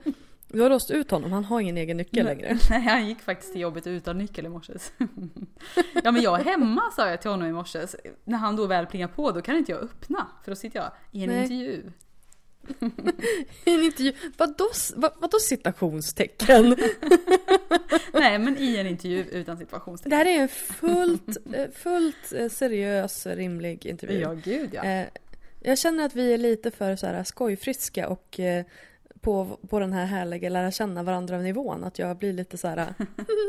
[0.49, 2.59] du har låst ut honom, han har ingen egen nyckel längre.
[2.71, 4.73] Nej, han gick faktiskt till jobbet utan nyckel i morse.
[6.05, 7.87] ja men jag är hemma sa jag till honom i morse.
[8.25, 10.27] När han då väl plingar på då kan inte jag öppna.
[10.45, 11.43] För då sitter jag i en Nej.
[11.43, 11.91] intervju.
[13.65, 14.13] I en intervju?
[14.37, 16.77] Vadå, vad, vadå citationstecken?
[18.13, 20.11] Nej men i en intervju utan situationstecken.
[20.11, 24.21] Det här är en fullt, eh, fullt eh, seriös, rimlig intervju.
[24.21, 24.85] Ja gud ja.
[24.85, 25.07] Eh,
[25.61, 28.41] jag känner att vi är lite för så här skojfriska och
[29.29, 31.85] på, på den här härliga lära känna varandra nivån.
[31.85, 32.95] Att jag blir lite så här...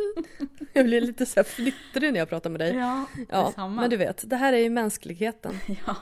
[0.73, 2.75] jag blir lite så här flittrig när jag pratar med dig.
[2.75, 5.59] Ja, ja Men du vet, det här är ju mänskligheten.
[5.85, 5.95] Ja.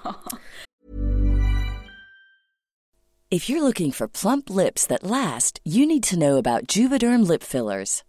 [3.29, 7.43] If you're looking for plump lips that last, you need to know about Juvederm lip
[7.43, 8.03] fillers.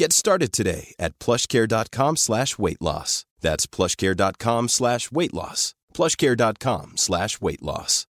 [0.00, 3.24] Get started today at plushcare.com slash weight loss.
[3.40, 5.72] That's plushcare.com slash weight loss.
[5.94, 8.04] plushcare.com slash weight loss.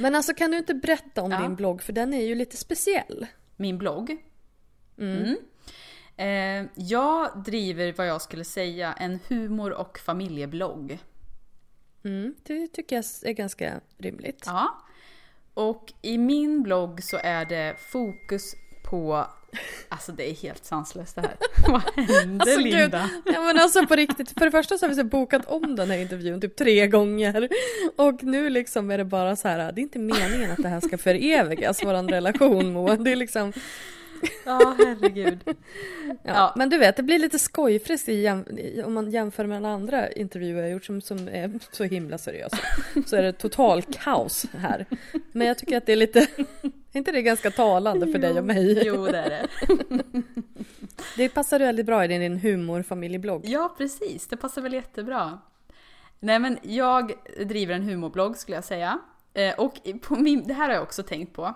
[0.00, 1.40] Men alltså kan du inte berätta om Ja.
[1.42, 3.26] din blogg för den är ju lite speciell.
[3.56, 4.16] Min blogg.
[4.98, 5.36] Mm.
[6.16, 10.98] Eh, jag driver vad jag skulle säga en humor och familjeblogg.
[12.04, 14.42] Mm, det tycker jag är ganska rimligt.
[14.46, 14.78] Ja.
[15.54, 18.54] Och i min blogg så är det fokus
[18.92, 19.26] på...
[19.88, 21.36] Alltså det är helt sanslöst det här.
[21.68, 22.72] Vad händer Alltså, gud.
[22.74, 23.10] Linda?
[23.24, 25.90] Ja men alltså på riktigt, för det första så har vi så bokat om den
[25.90, 27.48] här intervjun typ tre gånger.
[27.96, 30.80] Och nu liksom är det bara så här, det är inte meningen att det här
[30.80, 32.96] ska förevigas, våran relation Moa.
[32.96, 33.52] Det är liksom,
[34.44, 35.40] Ja, herregud.
[35.44, 36.14] ja.
[36.22, 36.52] Ja.
[36.56, 38.08] Men du vet, det blir lite skojfriskt
[38.84, 42.58] om man jämför med alla andra intervjuer jag gjort som, som är så himla seriösa.
[43.06, 44.86] Så är det total kaos här.
[45.32, 46.20] Men jag tycker att det är lite,
[46.92, 48.82] är inte det ganska talande för dig och mig?
[48.86, 49.48] Jo, det är det.
[51.16, 53.44] Det passar väldigt bra i din, din humorfamiljeblogg.
[53.44, 54.26] Ja, precis.
[54.26, 55.38] Det passar väl jättebra.
[56.20, 57.12] Nej, men jag
[57.46, 58.98] driver en humorblogg skulle jag säga.
[59.34, 61.54] Eh, och på min, det här har jag också tänkt på.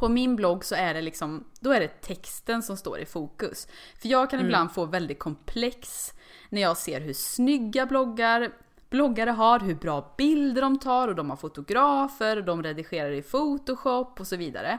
[0.00, 3.68] På min blogg så är det liksom, då är det texten som står i fokus.
[4.00, 6.12] För jag kan ibland få väldigt komplex
[6.48, 8.52] när jag ser hur snygga bloggar,
[8.90, 13.22] bloggare har, hur bra bilder de tar och de har fotografer och de redigerar i
[13.22, 14.78] photoshop och så vidare.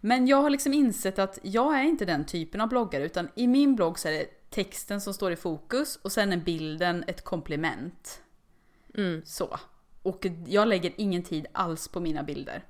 [0.00, 3.46] Men jag har liksom insett att jag är inte den typen av bloggare utan i
[3.46, 7.24] min blogg så är det texten som står i fokus och sen är bilden ett
[7.24, 8.22] komplement.
[9.24, 9.58] Så.
[10.02, 12.64] Och jag lägger ingen tid alls på mina bilder.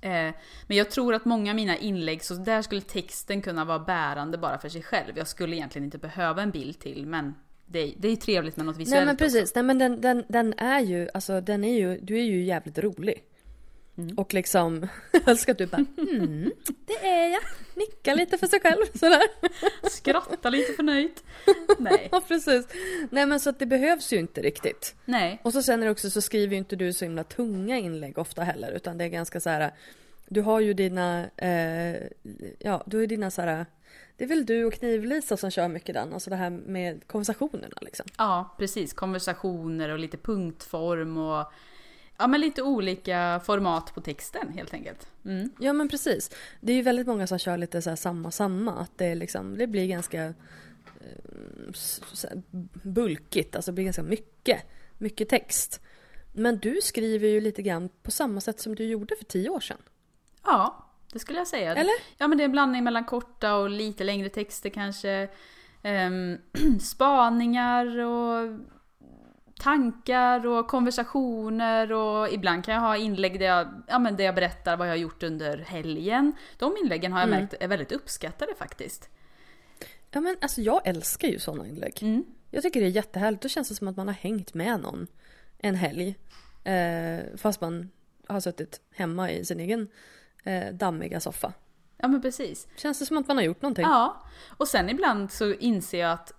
[0.00, 0.34] Eh,
[0.66, 4.38] men jag tror att många av mina inlägg, så där skulle texten kunna vara bärande
[4.38, 5.18] bara för sig själv.
[5.18, 7.34] Jag skulle egentligen inte behöva en bild till men
[7.66, 9.52] det är, det är ju trevligt med något visuellt Nej men precis, också.
[9.54, 12.78] nej men den, den, den är ju, alltså den är ju, du är ju jävligt
[12.78, 13.22] rolig.
[13.98, 14.18] Mm.
[14.18, 16.52] Och liksom, jag älskar att du bara mm,
[16.86, 17.42] det är jag.
[17.74, 19.22] Nickar lite för sig själv sådär.
[19.90, 21.24] Skratta lite förnöjt.
[21.78, 22.08] Nej.
[22.12, 22.66] Ja precis.
[23.10, 24.94] Nej men så att det behövs ju inte riktigt.
[25.04, 25.40] Nej.
[25.42, 28.18] Och så sen är det också så skriver ju inte du så himla tunga inlägg
[28.18, 29.72] ofta heller utan det är ganska så här.
[30.28, 31.96] Du har ju dina, eh,
[32.58, 33.66] ja du har ju dina så här.
[34.16, 37.78] Det är väl du och Knivlisa som kör mycket den, alltså det här med konversationerna
[37.80, 38.06] liksom.
[38.18, 38.92] Ja, precis.
[38.92, 41.52] Konversationer och lite punktform och
[42.18, 45.08] ja, men lite olika format på texten helt enkelt.
[45.24, 45.50] Mm.
[45.58, 46.30] Ja men precis.
[46.60, 48.72] Det är ju väldigt många som kör lite så här samma samma.
[48.72, 50.32] Att det, liksom, det blir ganska eh,
[52.82, 54.62] bulkigt, alltså det blir ganska mycket,
[54.98, 55.80] mycket text.
[56.32, 59.60] Men du skriver ju lite grann på samma sätt som du gjorde för tio år
[59.60, 59.82] sedan.
[60.44, 61.74] Ja, det skulle jag säga.
[61.74, 61.92] Eller?
[62.18, 65.28] Ja, men det är en blandning mellan korta och lite längre texter kanske.
[65.82, 66.38] Ehm,
[66.80, 68.58] spaningar och
[69.58, 74.34] tankar och konversationer och ibland kan jag ha inlägg där jag, ja, men där jag
[74.34, 76.32] berättar vad jag har gjort under helgen.
[76.58, 77.40] De inläggen har jag Mm.
[77.40, 79.08] märkt är väldigt uppskattade faktiskt.
[80.10, 81.98] Ja men alltså jag älskar ju sådana inlägg.
[82.02, 82.24] Mm.
[82.50, 83.42] Jag tycker det är jättehärligt.
[83.42, 85.06] Då känns det som att man har hängt med någon
[85.58, 86.16] en helg.
[86.64, 87.90] Eh, fast man
[88.28, 89.88] har suttit hemma i sin egen
[90.44, 91.52] eh, dammiga soffa.
[91.98, 92.68] Ja men precis.
[92.76, 93.84] Känns det som att man har gjort någonting?
[93.84, 94.24] Ja,
[94.56, 96.32] och sen ibland så inser jag att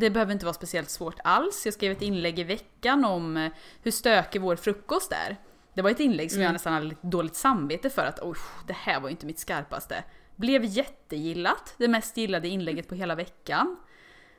[0.00, 1.64] det behöver inte vara speciellt svårt alls.
[1.64, 3.52] Jag skrev ett inlägg i veckan om eh,
[3.82, 5.36] hur stökig vår frukost är.
[5.74, 6.52] Det var ett inlägg som jag Mm.
[6.52, 8.20] nästan hade lite dåligt samvete för att
[8.66, 10.04] det här var ju inte mitt skarpaste.
[10.36, 13.76] Blev jättegillat, det mest gillade inlägget på hela veckan.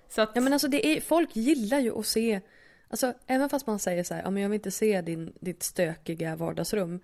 [0.09, 2.41] Så att, Ja men alltså det är, folk gillar ju att se,
[2.89, 5.63] alltså även fast man säger så här, ja men jag vill inte se din, ditt
[5.63, 6.99] stökiga vardagsrum.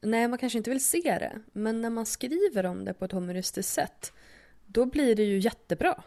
[0.00, 3.12] Nej man kanske inte vill se det, men när man skriver om det på ett
[3.12, 4.12] humoristiskt sätt,
[4.66, 6.02] då blir det ju jättebra.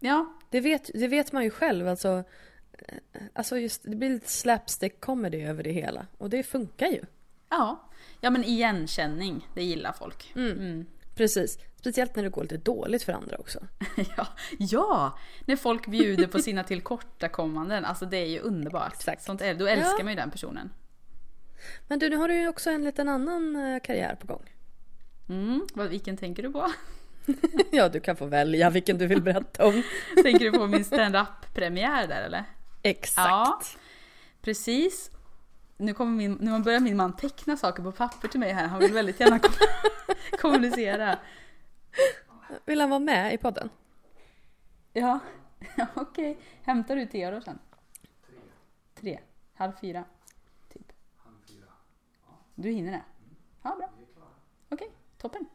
[0.00, 2.24] Ja, Det vet, det vet man ju själv alltså.
[2.78, 6.06] eh, Alltså just, det blir lite slapstick comedy över det hela.
[6.18, 7.02] Och det funkar ju.
[7.48, 7.88] ja,
[8.20, 10.32] ja men igenkänning, det gillar folk.
[10.36, 10.86] Mm.
[11.14, 11.58] Precis.
[11.76, 13.58] Speciellt när det går lite dåligt för andra också.
[14.16, 14.26] Ja,
[14.58, 18.92] ja, när folk bjuder på sina tillkortakommanden, alltså det är ju underbart.
[18.94, 19.22] Exakt.
[19.22, 20.04] Sånt är, då älskar Ja.
[20.04, 20.70] man ju den personen.
[21.88, 24.50] Men du, nu har du ju också en liten annan eh, karriär på gång.
[25.28, 26.70] Mm, vad, vilken tänker du på?
[27.70, 29.82] ja, du kan få välja vilken du vill berätta om.
[30.22, 32.44] Tänker du på min stand-up-premiär där eller?
[32.82, 33.28] Exakt.
[33.28, 33.60] Ja,
[34.42, 35.10] precis.
[35.76, 38.66] Nu, kommer min, nu börjar min man teckna saker på papper till mig här.
[38.68, 39.52] Han vill väldigt gärna kom-
[40.40, 41.18] kommunicera.
[42.64, 43.70] Vill han vara med i podden?
[44.92, 45.18] Ja,
[45.76, 46.38] ja okej.
[46.62, 47.58] Hämtar du te då sen?
[48.94, 49.20] Tre.
[49.54, 50.04] Halv fyra.
[50.72, 50.92] Typ.
[52.54, 53.02] Du hinner det?
[53.62, 53.90] Ja, bra.
[54.68, 54.88] Okej,
[55.18, 55.46] toppen.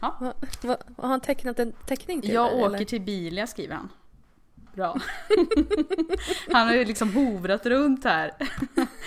[0.00, 0.16] Bra.
[0.20, 2.84] Va, va, har han tecknat en teckning till Jag dig, åker eller?
[2.84, 3.88] till Bilia skriver han.
[4.74, 5.00] Bra.
[6.52, 8.32] Han har ju liksom hovrat runt här.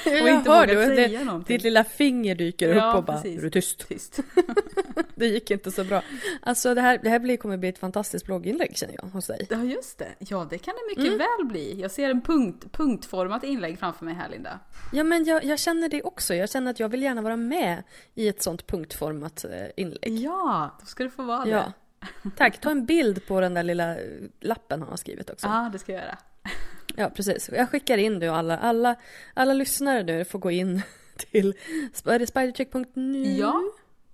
[0.05, 1.55] och inte vågat det, säga det, någonting.
[1.55, 3.37] Ditt lilla finger dyker Ja, upp och bara, precis.
[3.37, 3.87] är du tyst?
[3.87, 4.19] Tyst.
[5.15, 6.01] Det gick inte så bra.
[6.41, 9.47] Alltså det här, det här blir, kommer bli ett fantastiskt blogginlägg känner jag hos dig.
[9.49, 10.07] Ja just det.
[10.19, 11.81] Ja det kan det mycket väl bli.
[11.81, 14.59] Jag ser en punkt, punktformat inlägg framför mig här Linda.
[14.93, 16.35] Ja men jag, jag känner det också.
[16.35, 17.83] Jag känner att jag vill gärna vara med
[18.15, 20.19] i ett sånt punktformat eh, inlägg.
[20.19, 21.73] Ja, då ska du få vara det.
[22.37, 23.95] Tack, ta en bild på den där lilla
[24.39, 25.47] lappen han har skrivit också.
[25.47, 26.17] Ja, det ska jag göra.
[26.95, 27.49] Ja, precis.
[27.53, 28.95] Jag skickar in och alla, alla,
[29.33, 30.81] alla lyssnare nu får gå in
[31.17, 31.53] till
[31.93, 33.23] spidercheck.nu.
[33.23, 33.61] Ja,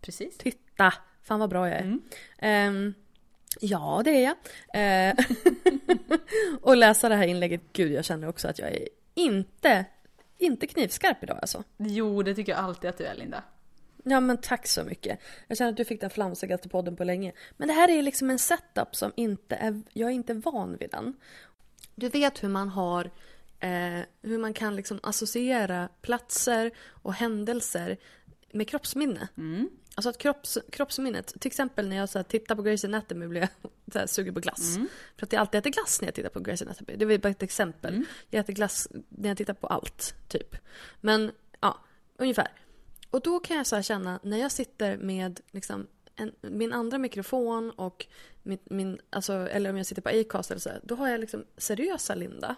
[0.02, 0.38] precis.
[0.38, 0.94] Titta!
[1.24, 1.82] Fan vad bra jag är.
[1.82, 2.02] Mm.
[2.38, 2.94] Ehm,
[3.60, 4.36] ja, det är jag.
[5.10, 5.26] Eh,
[6.62, 7.62] och läsa det här inlägget.
[7.74, 9.86] Gud, jag känner också att jag är inte,
[10.38, 11.64] inte knivskarp idag alltså.
[11.78, 13.44] Jo, det tycker jag alltid att du är Linda.
[14.04, 15.20] Ja men tack så mycket.
[15.48, 17.34] Jag känner att du fick den flamsigaste podden på länge.
[17.58, 20.90] Men det här är liksom en setup som inte är, jag är inte van vid
[20.92, 21.14] den.
[21.96, 23.06] Du vet hur man har,
[23.60, 27.98] eh, hur man kan liksom associera platser och händelser
[28.52, 29.28] med kroppsminne.
[29.96, 33.42] Alltså att kropps, kroppsminnet, till exempel när jag så här, tittar på Grey's Anatomy blir
[33.42, 33.50] jag
[33.94, 34.76] så här, sugen på glass.
[35.18, 36.96] För att jag alltid äter glass när jag tittar på Grey's Anatomy.
[36.96, 37.94] Det var bara ett exempel.
[38.30, 40.56] Jag äter glass när jag tittar på allt, typ.
[41.02, 41.80] Men ja,
[42.18, 42.48] ungefär.
[43.10, 46.98] Och då kan jag så här känna när jag sitter med liksom en, min andra
[46.98, 48.06] mikrofon och
[48.44, 51.46] min, min, alltså, eller om jag sitter på Acast eller så, då har jag liksom
[51.58, 52.56] seriösa Linda.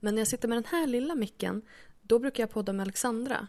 [0.00, 1.62] Men när jag sitter med den här lilla micken,
[2.02, 3.48] då brukar jag podda med Alexandra.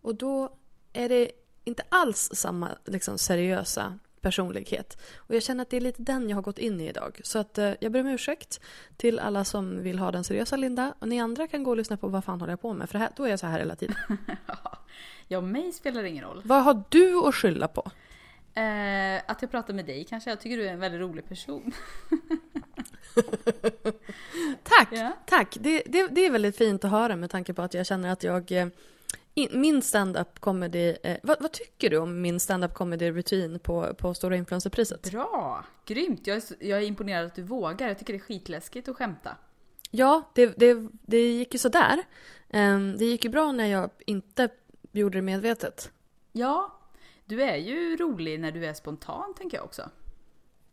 [0.00, 0.58] Och då
[0.92, 1.30] är det
[1.64, 4.98] inte alls samma liksom, seriösa personlighet.
[5.16, 7.20] Och jag känner att det är lite den jag har gått in i idag.
[7.24, 8.60] Så att eh, jag ber om ursäkt
[8.96, 10.94] till alla som vill ha den seriösa Linda.
[10.98, 12.90] Och ni andra kan gå och lyssna på vad fan håller jag på med.
[12.90, 13.96] För här, då är jag så här hela tiden.
[15.28, 16.42] Ja, mig spelar det ingen roll.
[16.44, 17.90] vad har du att skylla på?
[18.60, 21.72] Eh, att jag pratar med dig kanske, jag tycker du är en väldigt rolig person.
[24.62, 24.88] Tack!
[24.92, 25.12] Ja.
[25.26, 25.56] Tack!
[25.60, 28.22] Det, det, det är väldigt fint att höra med tanke på att jag känner att
[28.22, 28.52] jag...
[28.52, 28.68] eh,
[29.34, 30.96] In, min stand-up comedy...
[31.02, 35.10] Eh, vad, vad tycker du om min stand-up comedy-rutin på, på Stora Influencerpriset?
[35.10, 35.64] Bra!
[35.86, 36.26] Grymt!
[36.26, 37.88] Jag är, jag är imponerad att du vågar.
[37.88, 39.36] Jag tycker det är skitläskigt att skämta.
[39.90, 42.02] Ja, det, det, det gick ju sådär.
[42.52, 44.48] Um, det gick ju bra när jag inte
[44.92, 45.90] gjorde det medvetet.
[46.32, 46.78] Ja,
[47.24, 49.90] du är ju rolig när du är spontan tänker jag också.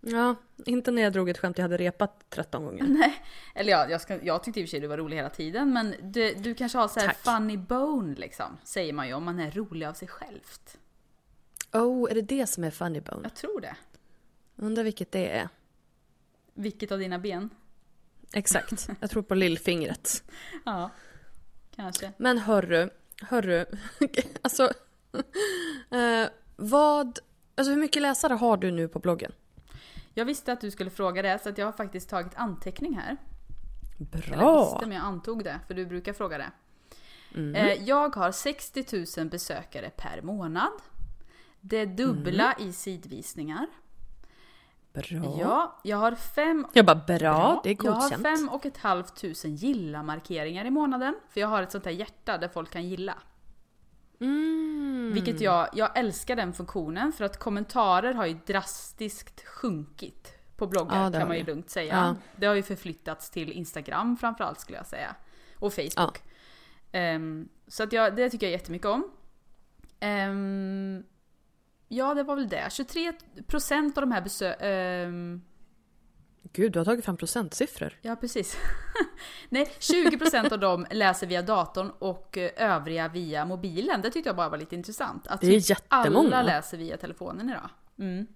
[0.02, 0.36] Ja,
[0.66, 2.84] inte när jag drog ett skämt jag hade repat 13 gånger.
[2.88, 3.24] Nej,
[3.56, 5.74] eller ja, jag, ska, jag tyckte i och för sig du var rolig hela tiden
[5.74, 7.18] men du, du kanske har så här Tack.
[7.18, 10.78] funny bone liksom, säger man ju om man är rolig av sig självt.
[11.74, 13.20] Oh, är det det som är funny bone?
[13.24, 13.76] Jag tror det.
[14.56, 15.50] Undrar vilket det är.
[16.54, 17.50] Vilket av dina ben?
[18.34, 18.90] Exakt.
[19.00, 20.24] Jag tror på lillfingret.
[20.66, 20.90] Ja,
[21.76, 22.12] kanske.
[22.18, 22.90] Men hörru,
[23.22, 23.66] hörru.
[24.42, 24.64] alltså,
[25.90, 27.20] eh, vad...
[27.58, 29.32] Alltså hur mycket läsare har du nu på bloggen?
[30.14, 33.18] Jag visste att du skulle fråga det så jag har faktiskt tagit anteckning här.
[33.98, 34.34] Bra!
[34.34, 36.52] Eller visste, men jag antog det, för du brukar fråga det.
[37.36, 37.56] Mm.
[37.56, 40.72] Eh, jag har 60 000 besökare per månad.
[41.62, 42.70] Det är dubbla Mm.
[42.70, 43.68] i sidvisningar.
[44.96, 45.38] Bra.
[45.40, 46.68] Ja, jag har fem...
[46.74, 48.24] Jag bara bra, det är Jag har godkänt.
[48.24, 51.16] fem och ett halvt tusen gilla-markeringar i månaden.
[51.30, 53.14] För jag har ett sånt här hjärta där folk kan gilla.
[54.20, 55.12] Mm.
[55.14, 61.04] Vilket jag, jag älskar den funktionen för att kommentarer har ju drastiskt sjunkit på bloggar
[61.04, 61.52] Ja, kan man ju det.
[61.52, 61.94] lugnt säga.
[61.96, 62.16] Ja.
[62.36, 65.16] Det har ju förflyttats till Instagram framförallt skulle jag säga.
[65.60, 66.22] Och Facebook.
[66.92, 69.12] Ehm, så att jag, det tycker jag jättemycket om.
[70.00, 71.04] Ehm,
[71.88, 72.68] ja, det var väl det.
[72.70, 74.54] 23% av de här besö...
[74.54, 75.42] ehm,
[76.54, 77.94] Gud, du har tagit fram procentsiffror.
[78.02, 78.58] Ja, precis.
[79.50, 84.02] Nej, 20% av dem läser via datorn och eh, övriga via mobilen.
[84.02, 85.28] Det tyckte jag bara var lite intressant.
[85.28, 86.28] Att Det är jättemånga.
[86.38, 87.70] alla läser via telefonen idag.
[88.00, 88.28] Mm.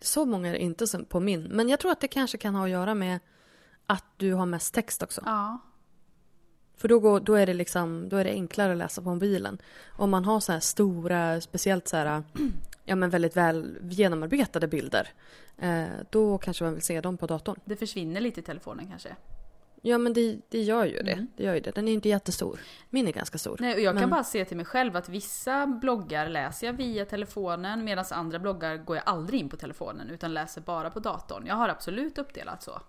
[0.00, 1.42] Så många är det inte på min.
[1.42, 3.20] Men jag tror att det kanske kan ha att göra med
[3.86, 5.22] att du har mest text också.
[5.24, 5.58] Ja.
[6.76, 9.58] För då, går, då, är det liksom, då är det enklare att läsa på mobilen.
[9.88, 12.22] Om man har så här stora, speciellt så här,
[12.84, 15.08] ja men väldigt väl genomarbetade bilder.
[15.58, 17.60] Eh, då kanske man vill se dem på datorn.
[17.64, 19.16] Det försvinner lite i telefonen kanske.
[19.82, 21.12] Ja men det, det gör ju det.
[21.12, 21.26] Mm.
[21.36, 21.70] det gör ju det.
[21.70, 22.58] Den är inte jättestor.
[22.90, 23.56] Min är ganska stor.
[23.60, 26.74] Nej, och jag kan Men- bara se till mig själv att vissa bloggar läser jag
[26.74, 31.00] via telefonen medan andra bloggar går jag aldrig in på telefonen utan läser bara på
[31.00, 31.46] datorn.
[31.46, 32.80] Jag har absolut uppdelat så.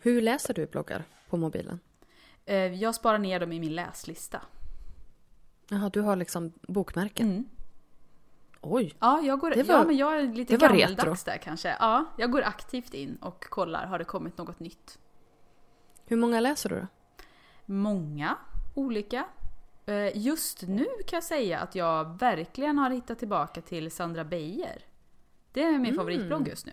[0.00, 1.80] Hur läser du bloggar på mobilen?
[2.46, 4.40] Eh, Jag sparar ner dem i min läslista.
[5.68, 7.26] Jaha, du har liksom bokmärken?
[7.30, 7.44] Mm.
[8.60, 8.94] Oj!
[9.00, 11.14] Ja, jag går, Det var- ja, men jag är lite gammaldags retro.
[11.24, 11.76] där kanske.
[11.80, 14.98] Ja, jag går aktivt in och kollar, har det kommit något nytt?
[16.06, 16.86] Hur många läser du då?
[17.66, 18.36] Många
[18.74, 19.24] olika.
[19.86, 24.82] Eh, Just nu kan jag säga att jag verkligen har hittat tillbaka till Sandra Beijer.
[25.52, 25.96] Det är min Mm.
[25.96, 26.72] favoritblogg just nu.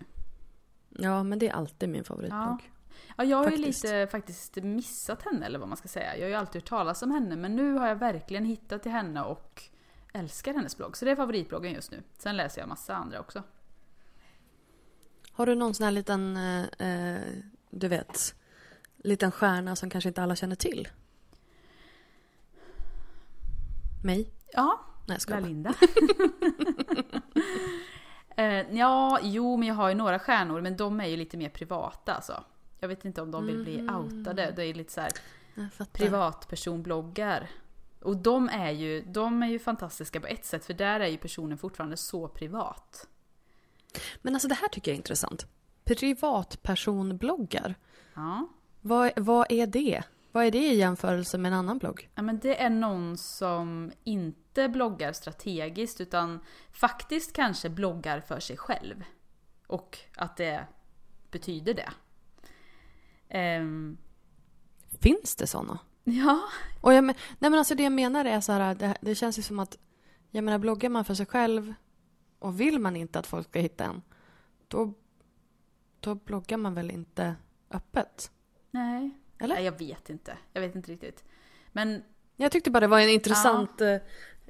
[0.89, 2.41] Ja, men det är alltid min favoritblogg.
[2.41, 2.57] Ja,
[3.17, 3.85] jag har Faktiskt.
[3.85, 6.15] ju lite faktiskt missat henne eller vad man ska säga.
[6.17, 8.91] Jag har ju alltid hört talas om henne men nu har jag verkligen hittat till
[8.91, 9.63] henne och
[10.13, 10.97] älskar hennes blogg.
[10.97, 12.03] Så det är favoritbloggen just nu.
[12.17, 13.43] Sen läser jag massa andra också.
[15.31, 17.21] Har du någon sån här liten, eh, eh,
[17.69, 18.35] du vet,
[18.97, 20.87] liten stjärna som kanske inte alla känner till?
[24.03, 24.29] Mig?
[24.53, 25.41] Ja, Nej, jag.
[25.41, 25.73] Lalinda.
[28.35, 31.49] eh, ja, jo men jag har ju några stjärnor men de är ju lite mer
[31.49, 32.43] privata alltså.
[32.83, 33.95] Jag vet inte om de vill bli Mhm.
[33.95, 34.53] outade.
[34.55, 35.11] Det är lite så här
[35.93, 37.49] privatpersonbloggar.
[38.01, 41.17] Och de är, ju, de är ju fantastiska på ett sätt för där är ju
[41.17, 43.07] personen fortfarande så privat.
[44.21, 45.47] Men alltså det här tycker jag är intressant.
[45.83, 47.75] Privatpersonbloggar.
[48.13, 48.47] Ja.
[48.81, 50.03] Vad, vad är det?
[50.31, 52.09] Vad är det i jämförelse med en annan blogg?
[52.15, 56.39] Ja, men det är någon som inte bloggar strategiskt utan
[56.71, 59.03] faktiskt kanske bloggar för sig själv.
[59.67, 60.67] Och att det
[61.31, 61.89] betyder det.
[63.33, 63.97] Ehm,
[65.01, 65.79] Finns det såna?
[66.03, 66.41] ja,
[66.81, 69.39] Och jag, men- nej men alltså det jag menar är så här, det, det känns
[69.39, 69.77] ju som att,
[70.31, 71.73] jag menar bloggar man för sig själv
[72.39, 74.01] och vill man inte att folk ska hitta en,
[74.67, 74.93] då,
[75.99, 77.35] då bloggar man väl inte
[77.71, 78.31] öppet?
[78.71, 79.11] nej.
[79.39, 79.55] Eller?
[79.55, 80.37] Nej, jag vet inte.
[80.53, 81.23] Jag vet inte riktigt.
[81.71, 82.03] Men
[82.35, 83.97] Jag tyckte bara det var en intressant, eh,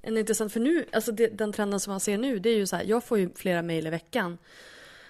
[0.01, 2.67] en intressant för nu, alltså det, den trenden som man ser nu, det är ju
[2.67, 4.37] så här, jag får ju flera mejl i veckan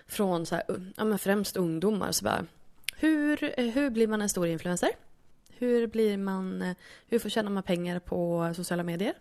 [0.07, 0.63] från så här,
[0.97, 2.45] ja men främst ungdomar så bara,
[3.03, 4.89] hur, eh, hur blir man en stor influencer?
[5.49, 6.75] Hur blir man, eh,
[7.07, 9.13] hur får tjänar man pengar på sociala medier?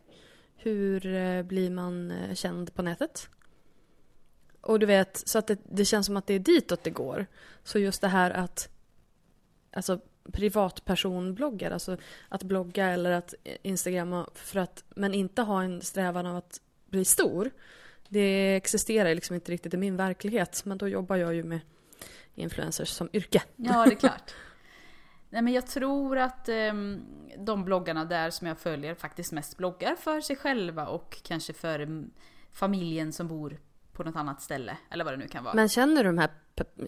[0.57, 3.29] Hur eh, blir man känd på nätet?
[4.61, 7.27] Och du vet, så att det, det känns som att det är ditåt det går.
[7.65, 8.69] Så just det här att,
[9.73, 10.01] alltså
[10.33, 11.97] privatpersonbloggar, alltså
[12.29, 17.05] att blogga eller att instagramma för att, men inte ha en strävan av att bli
[17.05, 17.51] stor.
[18.09, 21.61] Det existerar liksom inte riktigt i min verklighet, men då jobbar jag ju med
[22.35, 23.43] influencers som yrke.
[23.57, 24.35] ja, det är klart.
[25.31, 27.05] Nej, men jag tror att ehm,
[27.39, 31.81] de bloggarna där som jag följer faktiskt mest bloggar för sig själva och kanske för
[31.81, 32.11] mm,
[32.53, 33.59] familjen som bor
[33.93, 34.77] på något annat ställe.
[34.91, 35.55] Eller vad det nu kan vara.
[35.55, 36.31] Men känner du de här,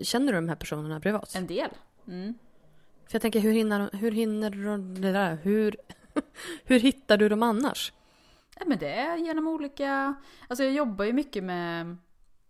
[0.03, 1.35] känner du de här personerna privat?
[1.35, 1.71] En del.
[2.09, 2.35] Mm.
[3.07, 5.39] För jag tänker, hur hinner, hur hinner du det där?
[5.43, 5.77] Hur,
[6.65, 7.93] hur hittar du dem annars?
[8.59, 10.15] Ja, men det är genom olika...
[10.49, 11.97] Alltså jag jobbar ju mycket med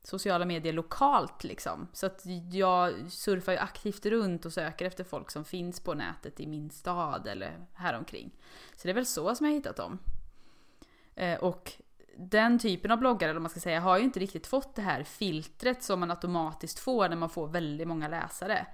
[0.07, 1.89] sociala medier lokalt liksom.
[1.93, 6.41] Så att jag surfar ju aktivt runt och söker efter folk som finns på nätet
[6.41, 8.31] i min stad eller häromkring.
[8.77, 9.99] Så det är väl så som jag har hittat dem.
[11.15, 11.73] Eh, och
[12.17, 14.83] den typen av bloggare, eller vad man ska säga, har ju inte riktigt fått det
[14.83, 18.67] här filtret som man automatiskt får när man får väldigt många läsare.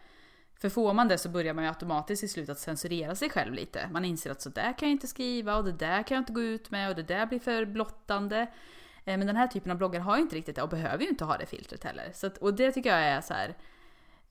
[0.54, 3.54] För får man det så börjar man ju automatiskt i slutet att censurera sig själv
[3.54, 3.88] lite.
[3.92, 6.32] Man inser att så där kan jag inte skriva och det där kan jag inte
[6.32, 8.46] gå ut med och det där blir för blottande.
[9.10, 11.08] Eh, Men den här typen av bloggar har ju inte riktigt det och behöver ju
[11.10, 12.10] inte ha det filtret heller.
[12.14, 13.54] Så att, och det tycker jag är så här.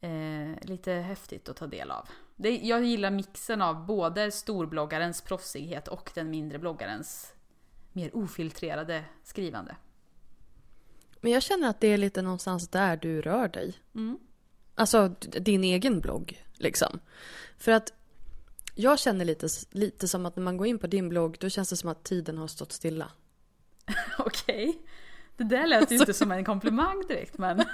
[0.02, 2.10] eh, lite häftigt att ta del av.
[2.36, 7.34] Det, jag gillar mixen av både storbloggarens proffsighet och den mindre bloggarens
[7.94, 9.76] mer ofiltrerade skrivande.
[11.22, 13.74] Men jag känner att det är lite någonstans där du rör dig.
[13.96, 14.20] Mm.
[14.76, 17.00] Alltså din egen blogg liksom.
[17.58, 17.94] För att
[18.76, 21.70] jag känner lite, lite som att när man går in på din blogg då känns
[21.70, 23.12] det som att tiden har stått stilla.
[24.26, 24.70] Okej.
[24.70, 24.80] Okay.
[25.38, 27.58] Det där lät ju inte som en komplimang direkt men...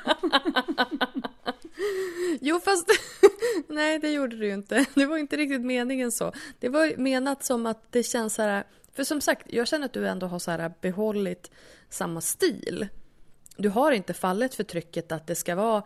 [2.42, 2.88] jo fast...
[3.68, 4.86] Nej det gjorde du ju inte.
[4.94, 6.34] Det var inte riktigt meningen så.
[6.60, 8.64] Det var menat som att det känns så här...
[8.94, 11.52] För som sagt, jag känner att du ändå har så här behållit
[11.90, 12.88] samma stil.
[13.58, 15.84] Du har inte fallit för trycket att det ska vara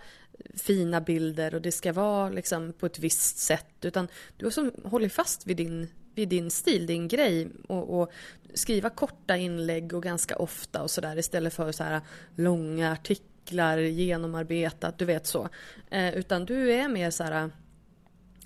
[0.55, 3.85] fina bilder och det ska vara liksom på ett visst sätt.
[3.85, 4.07] Utan
[4.37, 5.87] du har som hållit fast vid din,
[6.19, 7.49] vid din stil, din grej.
[7.67, 8.11] Och, och
[8.53, 12.01] skriva korta inlägg och ganska ofta och sådär istället för så här
[12.35, 15.49] långa artiklar, genomarbetat, du vet så.
[15.89, 17.51] Eh, utan du är mer så här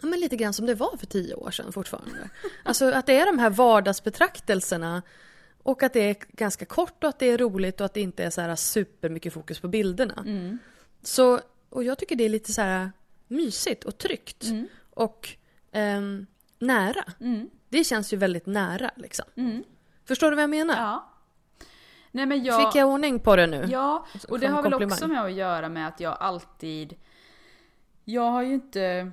[0.01, 2.29] Ja, men lite grann som det var för tio år sedan fortfarande.
[2.63, 5.01] Alltså att det är de här vardagsbetraktelserna
[5.63, 8.23] och att det är ganska kort och att det är roligt och att det inte
[8.23, 10.23] är så här supermycket fokus på bilderna.
[10.25, 10.59] Mm.
[11.03, 12.91] Så, och jag tycker det är lite så här
[13.27, 14.67] mysigt och tryggt mm.
[14.89, 15.29] och
[15.71, 16.01] eh,
[16.59, 17.03] nära.
[17.19, 17.49] Mm.
[17.73, 19.25] Det känns ju väldigt nära liksom.
[19.35, 19.63] Mm.
[20.05, 20.75] Förstår du vad jag menar?
[20.75, 21.09] Ja.
[22.11, 22.61] Nej, men jag...
[22.61, 23.65] Fick jag ordning på det nu?
[23.69, 26.95] Ja, och det har väl också med att göra med att jag alltid...
[28.03, 29.11] Jag har ju inte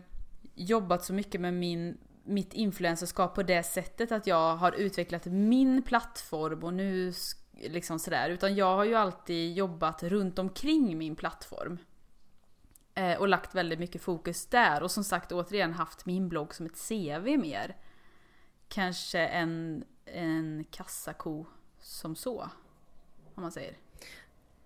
[0.55, 5.83] jobbat så mycket med min, mitt influencerskap på det sättet att jag har utvecklat min
[5.83, 7.13] plattform och nu
[7.53, 8.31] liksom sådär.
[8.31, 11.79] Utan jag har ju alltid jobbat runt omkring min plattform.
[12.95, 14.83] Eh, och lagt väldigt mycket fokus där.
[14.83, 17.77] Och som sagt återigen haft min blogg som ett CV mer.
[18.71, 21.47] Kanske en en kassako
[21.81, 22.51] som så.
[23.35, 23.77] Om man säger.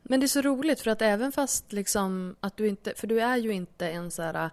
[0.02, 3.20] Men det är så roligt för att även fast liksom att du inte, för du
[3.20, 4.50] är ju inte en så här uh,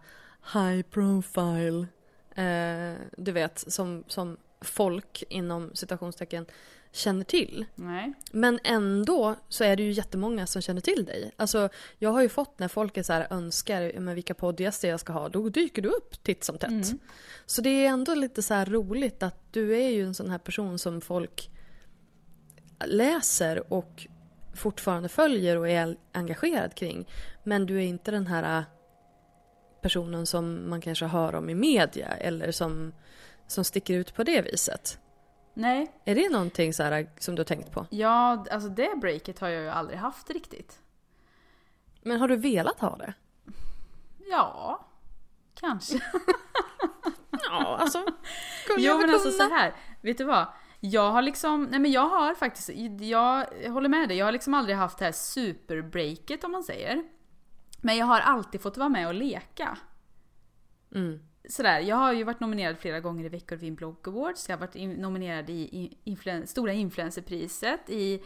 [0.53, 1.87] high profile,
[2.35, 6.45] eh, du vet som, som folk inom citationstecken
[6.91, 7.65] känner till.
[7.75, 8.13] Nej.
[8.31, 11.31] Men ändå så är det ju jättemånga som känner till dig.
[11.35, 14.99] Alltså, jag har ju fått när folk är så här, önskar med vilka poddgäster jag
[14.99, 16.69] ska ha, då dyker du upp titt som tätt.
[16.69, 16.99] Mm.
[17.45, 20.79] Så det är ändå lite så roligt att du är ju en sån här person
[20.79, 21.49] som folk
[22.85, 24.07] läser och
[24.53, 27.07] fortfarande följer och är engagerad kring.
[27.43, 28.65] Men du är inte den här
[29.81, 32.93] personen som man kanske hör om i media eller som,
[33.47, 34.99] som sticker ut på det viset.
[35.53, 35.91] Nej.
[36.05, 37.85] Är det någonting så här, som du har tänkt på?
[37.89, 40.79] Ja, alltså det breaket har jag ju aldrig haft riktigt.
[42.01, 43.13] Men har du velat ha det?
[44.29, 44.85] Ja,
[45.53, 45.95] kanske.
[47.49, 48.05] ja, alltså.
[48.77, 50.47] Jo men alltså så här, vet du vad?
[50.79, 52.69] Jag har liksom, nej men jag har faktiskt,
[53.01, 57.03] jag håller med dig, jag har liksom aldrig haft det här superbreaket om man säger.
[57.81, 59.77] Men jag har alltid fått vara med och leka.
[60.95, 64.49] Mm sådär, jag har ju varit nominerad flera gånger i veckor vid Blog Awards.
[64.49, 68.21] Jag har varit in, nominerad i influen Stora Influencerpriset, i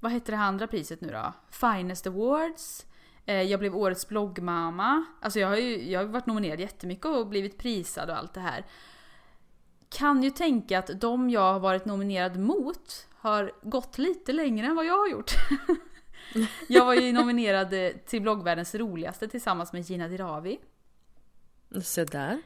[0.00, 1.32] vad heter det andra priset nu då?
[1.50, 2.86] Finest Awards.
[3.26, 5.04] Eh, jag blev årets bloggmamma.
[5.20, 8.40] Alltså jag har ju jag har varit nominerad jättemycket och blivit prisad och allt det
[8.40, 8.66] här.
[9.88, 14.76] Kan ju tänka att de jag har varit nominerad mot har gått lite längre än
[14.76, 15.32] vad jag har gjort.
[16.68, 17.74] jag var ju nominerad
[18.06, 20.58] till bloggvärldens roligaste tillsammans med Gina Dirawi.
[21.82, 22.42] Se där.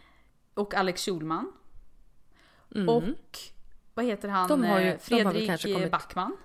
[0.55, 1.53] Och Alex Schulman.
[2.75, 2.89] Mm.
[2.89, 3.39] Och
[3.95, 4.49] vad heter han?
[4.49, 6.37] De har ju, eh, Fredrik de kommit, Backman.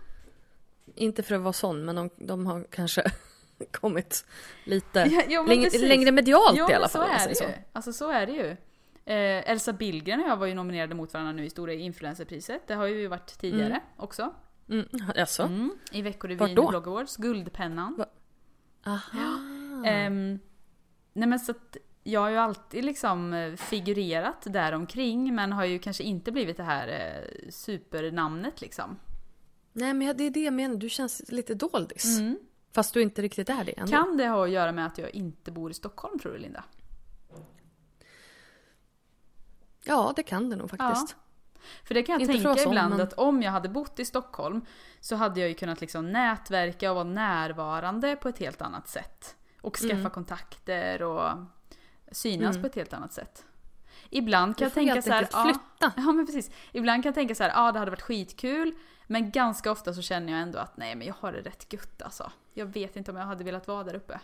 [0.96, 3.04] Inte för att vara sån, men de, de har kanske
[3.72, 4.26] kommit
[4.64, 7.08] lite ja, jo, längre, längre medialt jo, i alla fall.
[7.08, 7.44] Så är det så.
[7.44, 7.50] ju.
[7.74, 8.58] Alltså så är det ju.
[9.06, 12.68] Eh, Elsa Billgren och jag var ju nominerade mot varandra nu i Stora Influencerpriset.
[12.68, 13.82] Det har ju varit tidigare mm.
[13.98, 14.34] också.
[14.70, 14.88] Mm.
[15.18, 15.44] Alltså.
[15.44, 15.72] Mm.
[15.92, 17.18] I Veckorevyn Blog Awards.
[17.18, 17.96] Guldpennan.
[17.98, 18.06] Va?
[18.86, 19.86] Aha.
[19.86, 20.10] Eh,
[21.14, 21.78] nej men så att
[22.08, 26.58] jag har ju alltid liksom eh, figurerat där omkring men har ju kanske inte blivit
[26.58, 29.00] det här eh, supernamnet liksom.
[29.74, 32.20] Nej men det är det jag menar, du känns lite doldis.
[32.20, 32.40] Mm.
[32.72, 33.92] Fast du inte riktigt är det ändå.
[33.92, 36.64] Kan det ha att göra med att jag inte bor i Stockholm tror du Linda?
[39.84, 41.16] Ja, det kan det nog faktiskt.
[41.18, 41.60] Ja.
[41.84, 43.02] För det kan jag inte tänka ibland men...
[43.02, 44.62] att om jag hade bott i Stockholm
[45.00, 49.36] så hade jag ju kunnat liksom nätverka och vara närvarande på ett helt annat sätt.
[49.62, 50.12] Och skaffa mm.
[50.12, 51.32] kontakter och
[52.12, 52.62] synas mm.
[52.62, 53.46] på ett helt annat sätt.
[54.10, 55.62] Ibland kan jag tänka så här, flytta.
[55.80, 56.52] Ja, ja men precis.
[56.72, 58.74] Ibland kan jag tänka så här, ja det hade varit skitkul.
[59.08, 62.02] Men ganska ofta så känner jag ändå att nej men jag har det rätt gött
[62.02, 62.32] alltså.
[62.54, 64.20] Jag vet inte om jag hade velat vara där uppe.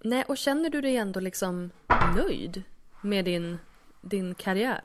[0.00, 1.70] Nej, och känner du dig ändå liksom
[2.16, 2.62] nöjd
[3.00, 3.58] med din,
[4.00, 4.82] din karriär?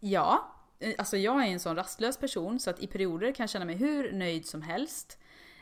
[0.00, 0.54] Ja,
[0.98, 3.76] alltså jag är en sån rastlös person så att i perioder kan jag känna mig
[3.76, 5.18] hur nöjd som helst.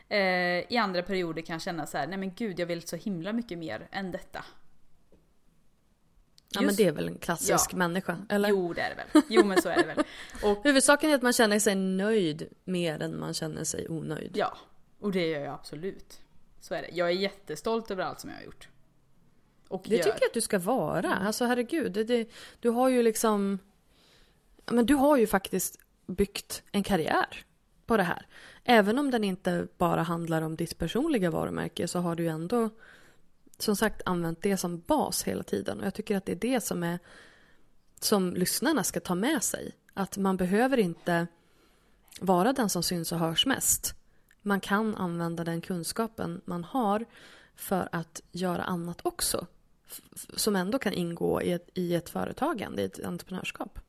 [0.09, 3.33] Eh, I andra perioder kan känna så här, nej men gud jag vill så himla
[3.33, 4.45] mycket mer än detta.
[6.49, 7.77] Ja men det är väl en klassisk ja.
[7.77, 8.17] människa?
[8.29, 8.49] Eller?
[8.49, 9.23] Jo det är det väl.
[9.29, 10.03] Jo men så är det väl.
[10.43, 14.31] Och, Huvudsaken är att man känner sig nöjd mer än man känner sig onöjd.
[14.35, 14.57] Ja,
[14.99, 16.21] och det gör jag absolut.
[16.59, 16.89] Så är det.
[16.91, 18.69] Jag är jättestolt över allt som jag har gjort.
[19.67, 20.03] Och det gör.
[20.03, 21.13] tycker jag att du ska vara.
[21.13, 21.27] Mm.
[21.27, 22.29] Alltså herregud, det, det,
[22.59, 23.59] du har ju liksom...
[24.65, 27.45] Men du har ju faktiskt byggt en karriär
[27.85, 28.27] på det här.
[28.67, 32.69] Även om den inte bara handlar om ditt personliga varumärke så har du ju ändå
[33.57, 35.79] som sagt använt det som bas hela tiden.
[35.79, 36.99] Och jag tycker att det är det som är
[37.99, 39.75] som lyssnarna ska ta med sig.
[39.93, 41.27] Att man behöver inte
[42.19, 43.95] vara den som syns och hörs mest.
[44.41, 47.05] Man kan använda den kunskapen man har
[47.55, 49.47] för att göra annat också.
[50.35, 53.79] Som ändå kan ingå i ett, i ett företagande, i ett entreprenörskap.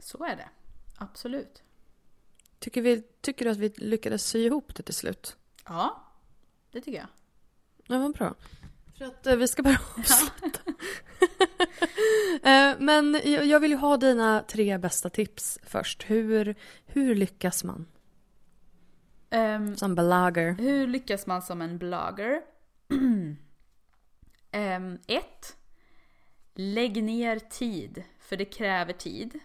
[0.00, 0.48] Så är det.
[0.96, 1.62] Absolut.
[2.58, 5.36] Tycker, vi, tycker du att vi lyckades sy ihop det till slut?
[5.64, 6.04] Ja,
[6.72, 7.08] det tycker jag.
[7.86, 8.34] Ja, vad bra.
[8.98, 10.60] För att eh, vi ska börja avsluta.
[12.50, 16.10] eh, men jag vill ju ha dina tre bästa tips först.
[16.10, 16.54] Hur,
[16.86, 17.86] hur lyckas man?
[19.30, 20.52] Um, som blogger.
[20.52, 22.42] Hur lyckas man som en blogger?
[22.90, 23.38] um,
[25.06, 25.56] ett.
[26.54, 29.40] Lägg ner tid, för det kräver tid.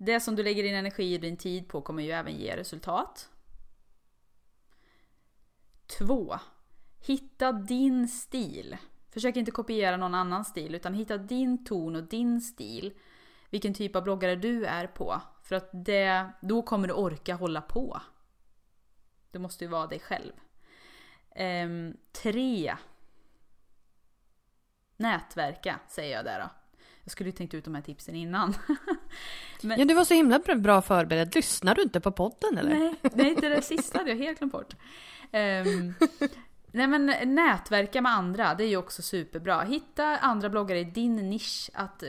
[0.00, 3.30] Det som du lägger din energi och din tid på kommer ju även ge resultat.
[5.98, 6.38] 2.
[7.06, 8.76] Hitta din stil.
[9.10, 12.98] Försök inte kopiera någon annan stil utan hitta din ton och din stil.
[13.50, 15.20] Vilken typ av bloggare du är på.
[15.42, 18.02] För att det, då kommer du orka hålla på.
[19.30, 20.32] Du måste ju vara dig själv.
[22.12, 22.68] 3.
[22.68, 22.76] Ehm,
[24.96, 26.57] Nätverka säger jag där då.
[27.08, 28.54] Jag skulle ju tänkt ut de här tipsen innan.
[29.62, 29.78] Men...
[29.78, 31.34] Ja, du var så himla bra förberedd.
[31.34, 32.70] Lyssnar du inte på podden eller?
[32.70, 34.74] Nej, nej det det sista hade jag helt glömt bort.
[35.32, 35.94] Um,
[36.72, 39.62] nej men nätverka med andra, det är ju också superbra.
[39.62, 42.08] Hitta andra bloggare i din nisch att uh,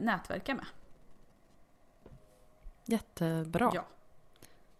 [0.00, 0.66] nätverka med.
[2.84, 3.70] Jättebra.
[3.74, 3.86] Ja.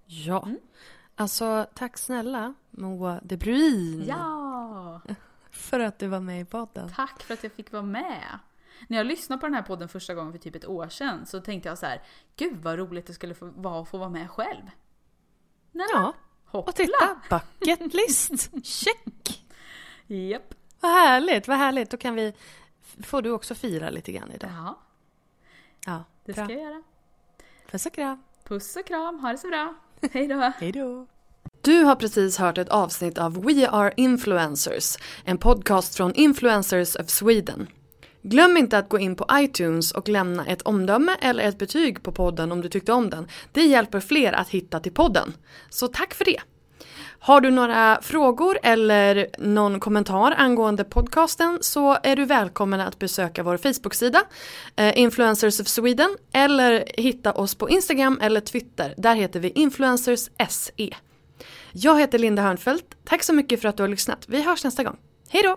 [0.07, 0.43] Ja.
[0.43, 0.59] Mm.
[1.15, 4.05] Alltså, tack snälla Moa de Bruin.
[4.09, 5.01] Ja!
[5.51, 6.93] För att du var med i podden.
[6.97, 8.39] Tack för att jag fick vara med.
[8.89, 11.41] När jag lyssnade på den här podden första gången för typ ett år sedan så
[11.41, 12.03] tänkte jag så här,
[12.37, 14.63] gud vad roligt det skulle vara att få vara med själv.
[15.73, 16.15] Nej, ja,
[16.45, 16.71] hoppla.
[16.71, 17.21] och titta,
[17.61, 19.45] bucket list, check!
[20.07, 20.55] Japp.
[20.81, 21.91] Vad härligt, vad härligt.
[21.91, 22.35] Då kan vi,
[23.03, 24.51] får du också fira lite grann idag.
[24.55, 24.79] Ja.
[25.87, 26.45] Ja, det bra.
[26.45, 26.83] ska jag göra.
[27.71, 28.23] Puss och kram.
[28.45, 29.75] Puss och kram, ha det så bra.
[30.13, 30.53] Hej då.
[30.59, 31.07] Hej då.
[31.61, 37.09] Du har precis hört ett avsnitt av We Are Influencers, en podcast från Influencers of
[37.09, 37.67] Sweden.
[38.23, 42.13] Glöm inte att gå in på iTunes och lämna ett omdöme eller ett betyg på
[42.13, 43.29] podden om du tyckte om den.
[43.53, 45.33] Det hjälper fler att hitta till podden.
[45.71, 46.41] Så tack för det!
[47.23, 53.43] Har du några frågor eller någon kommentar angående podcasten så är du välkommen att besöka
[53.43, 54.23] vår Facebook-sida
[54.77, 58.95] eh, Influencers of Sweden eller hitta oss på Instagram eller Twitter.
[58.97, 60.97] Där heter vi Influencers SE.
[61.73, 62.87] Jag heter Linda Hörnfeldt.
[63.05, 64.25] Tack så mycket för att du har lyssnat.
[64.29, 64.97] Vi hörs nästa gång.
[65.29, 65.57] Hej då!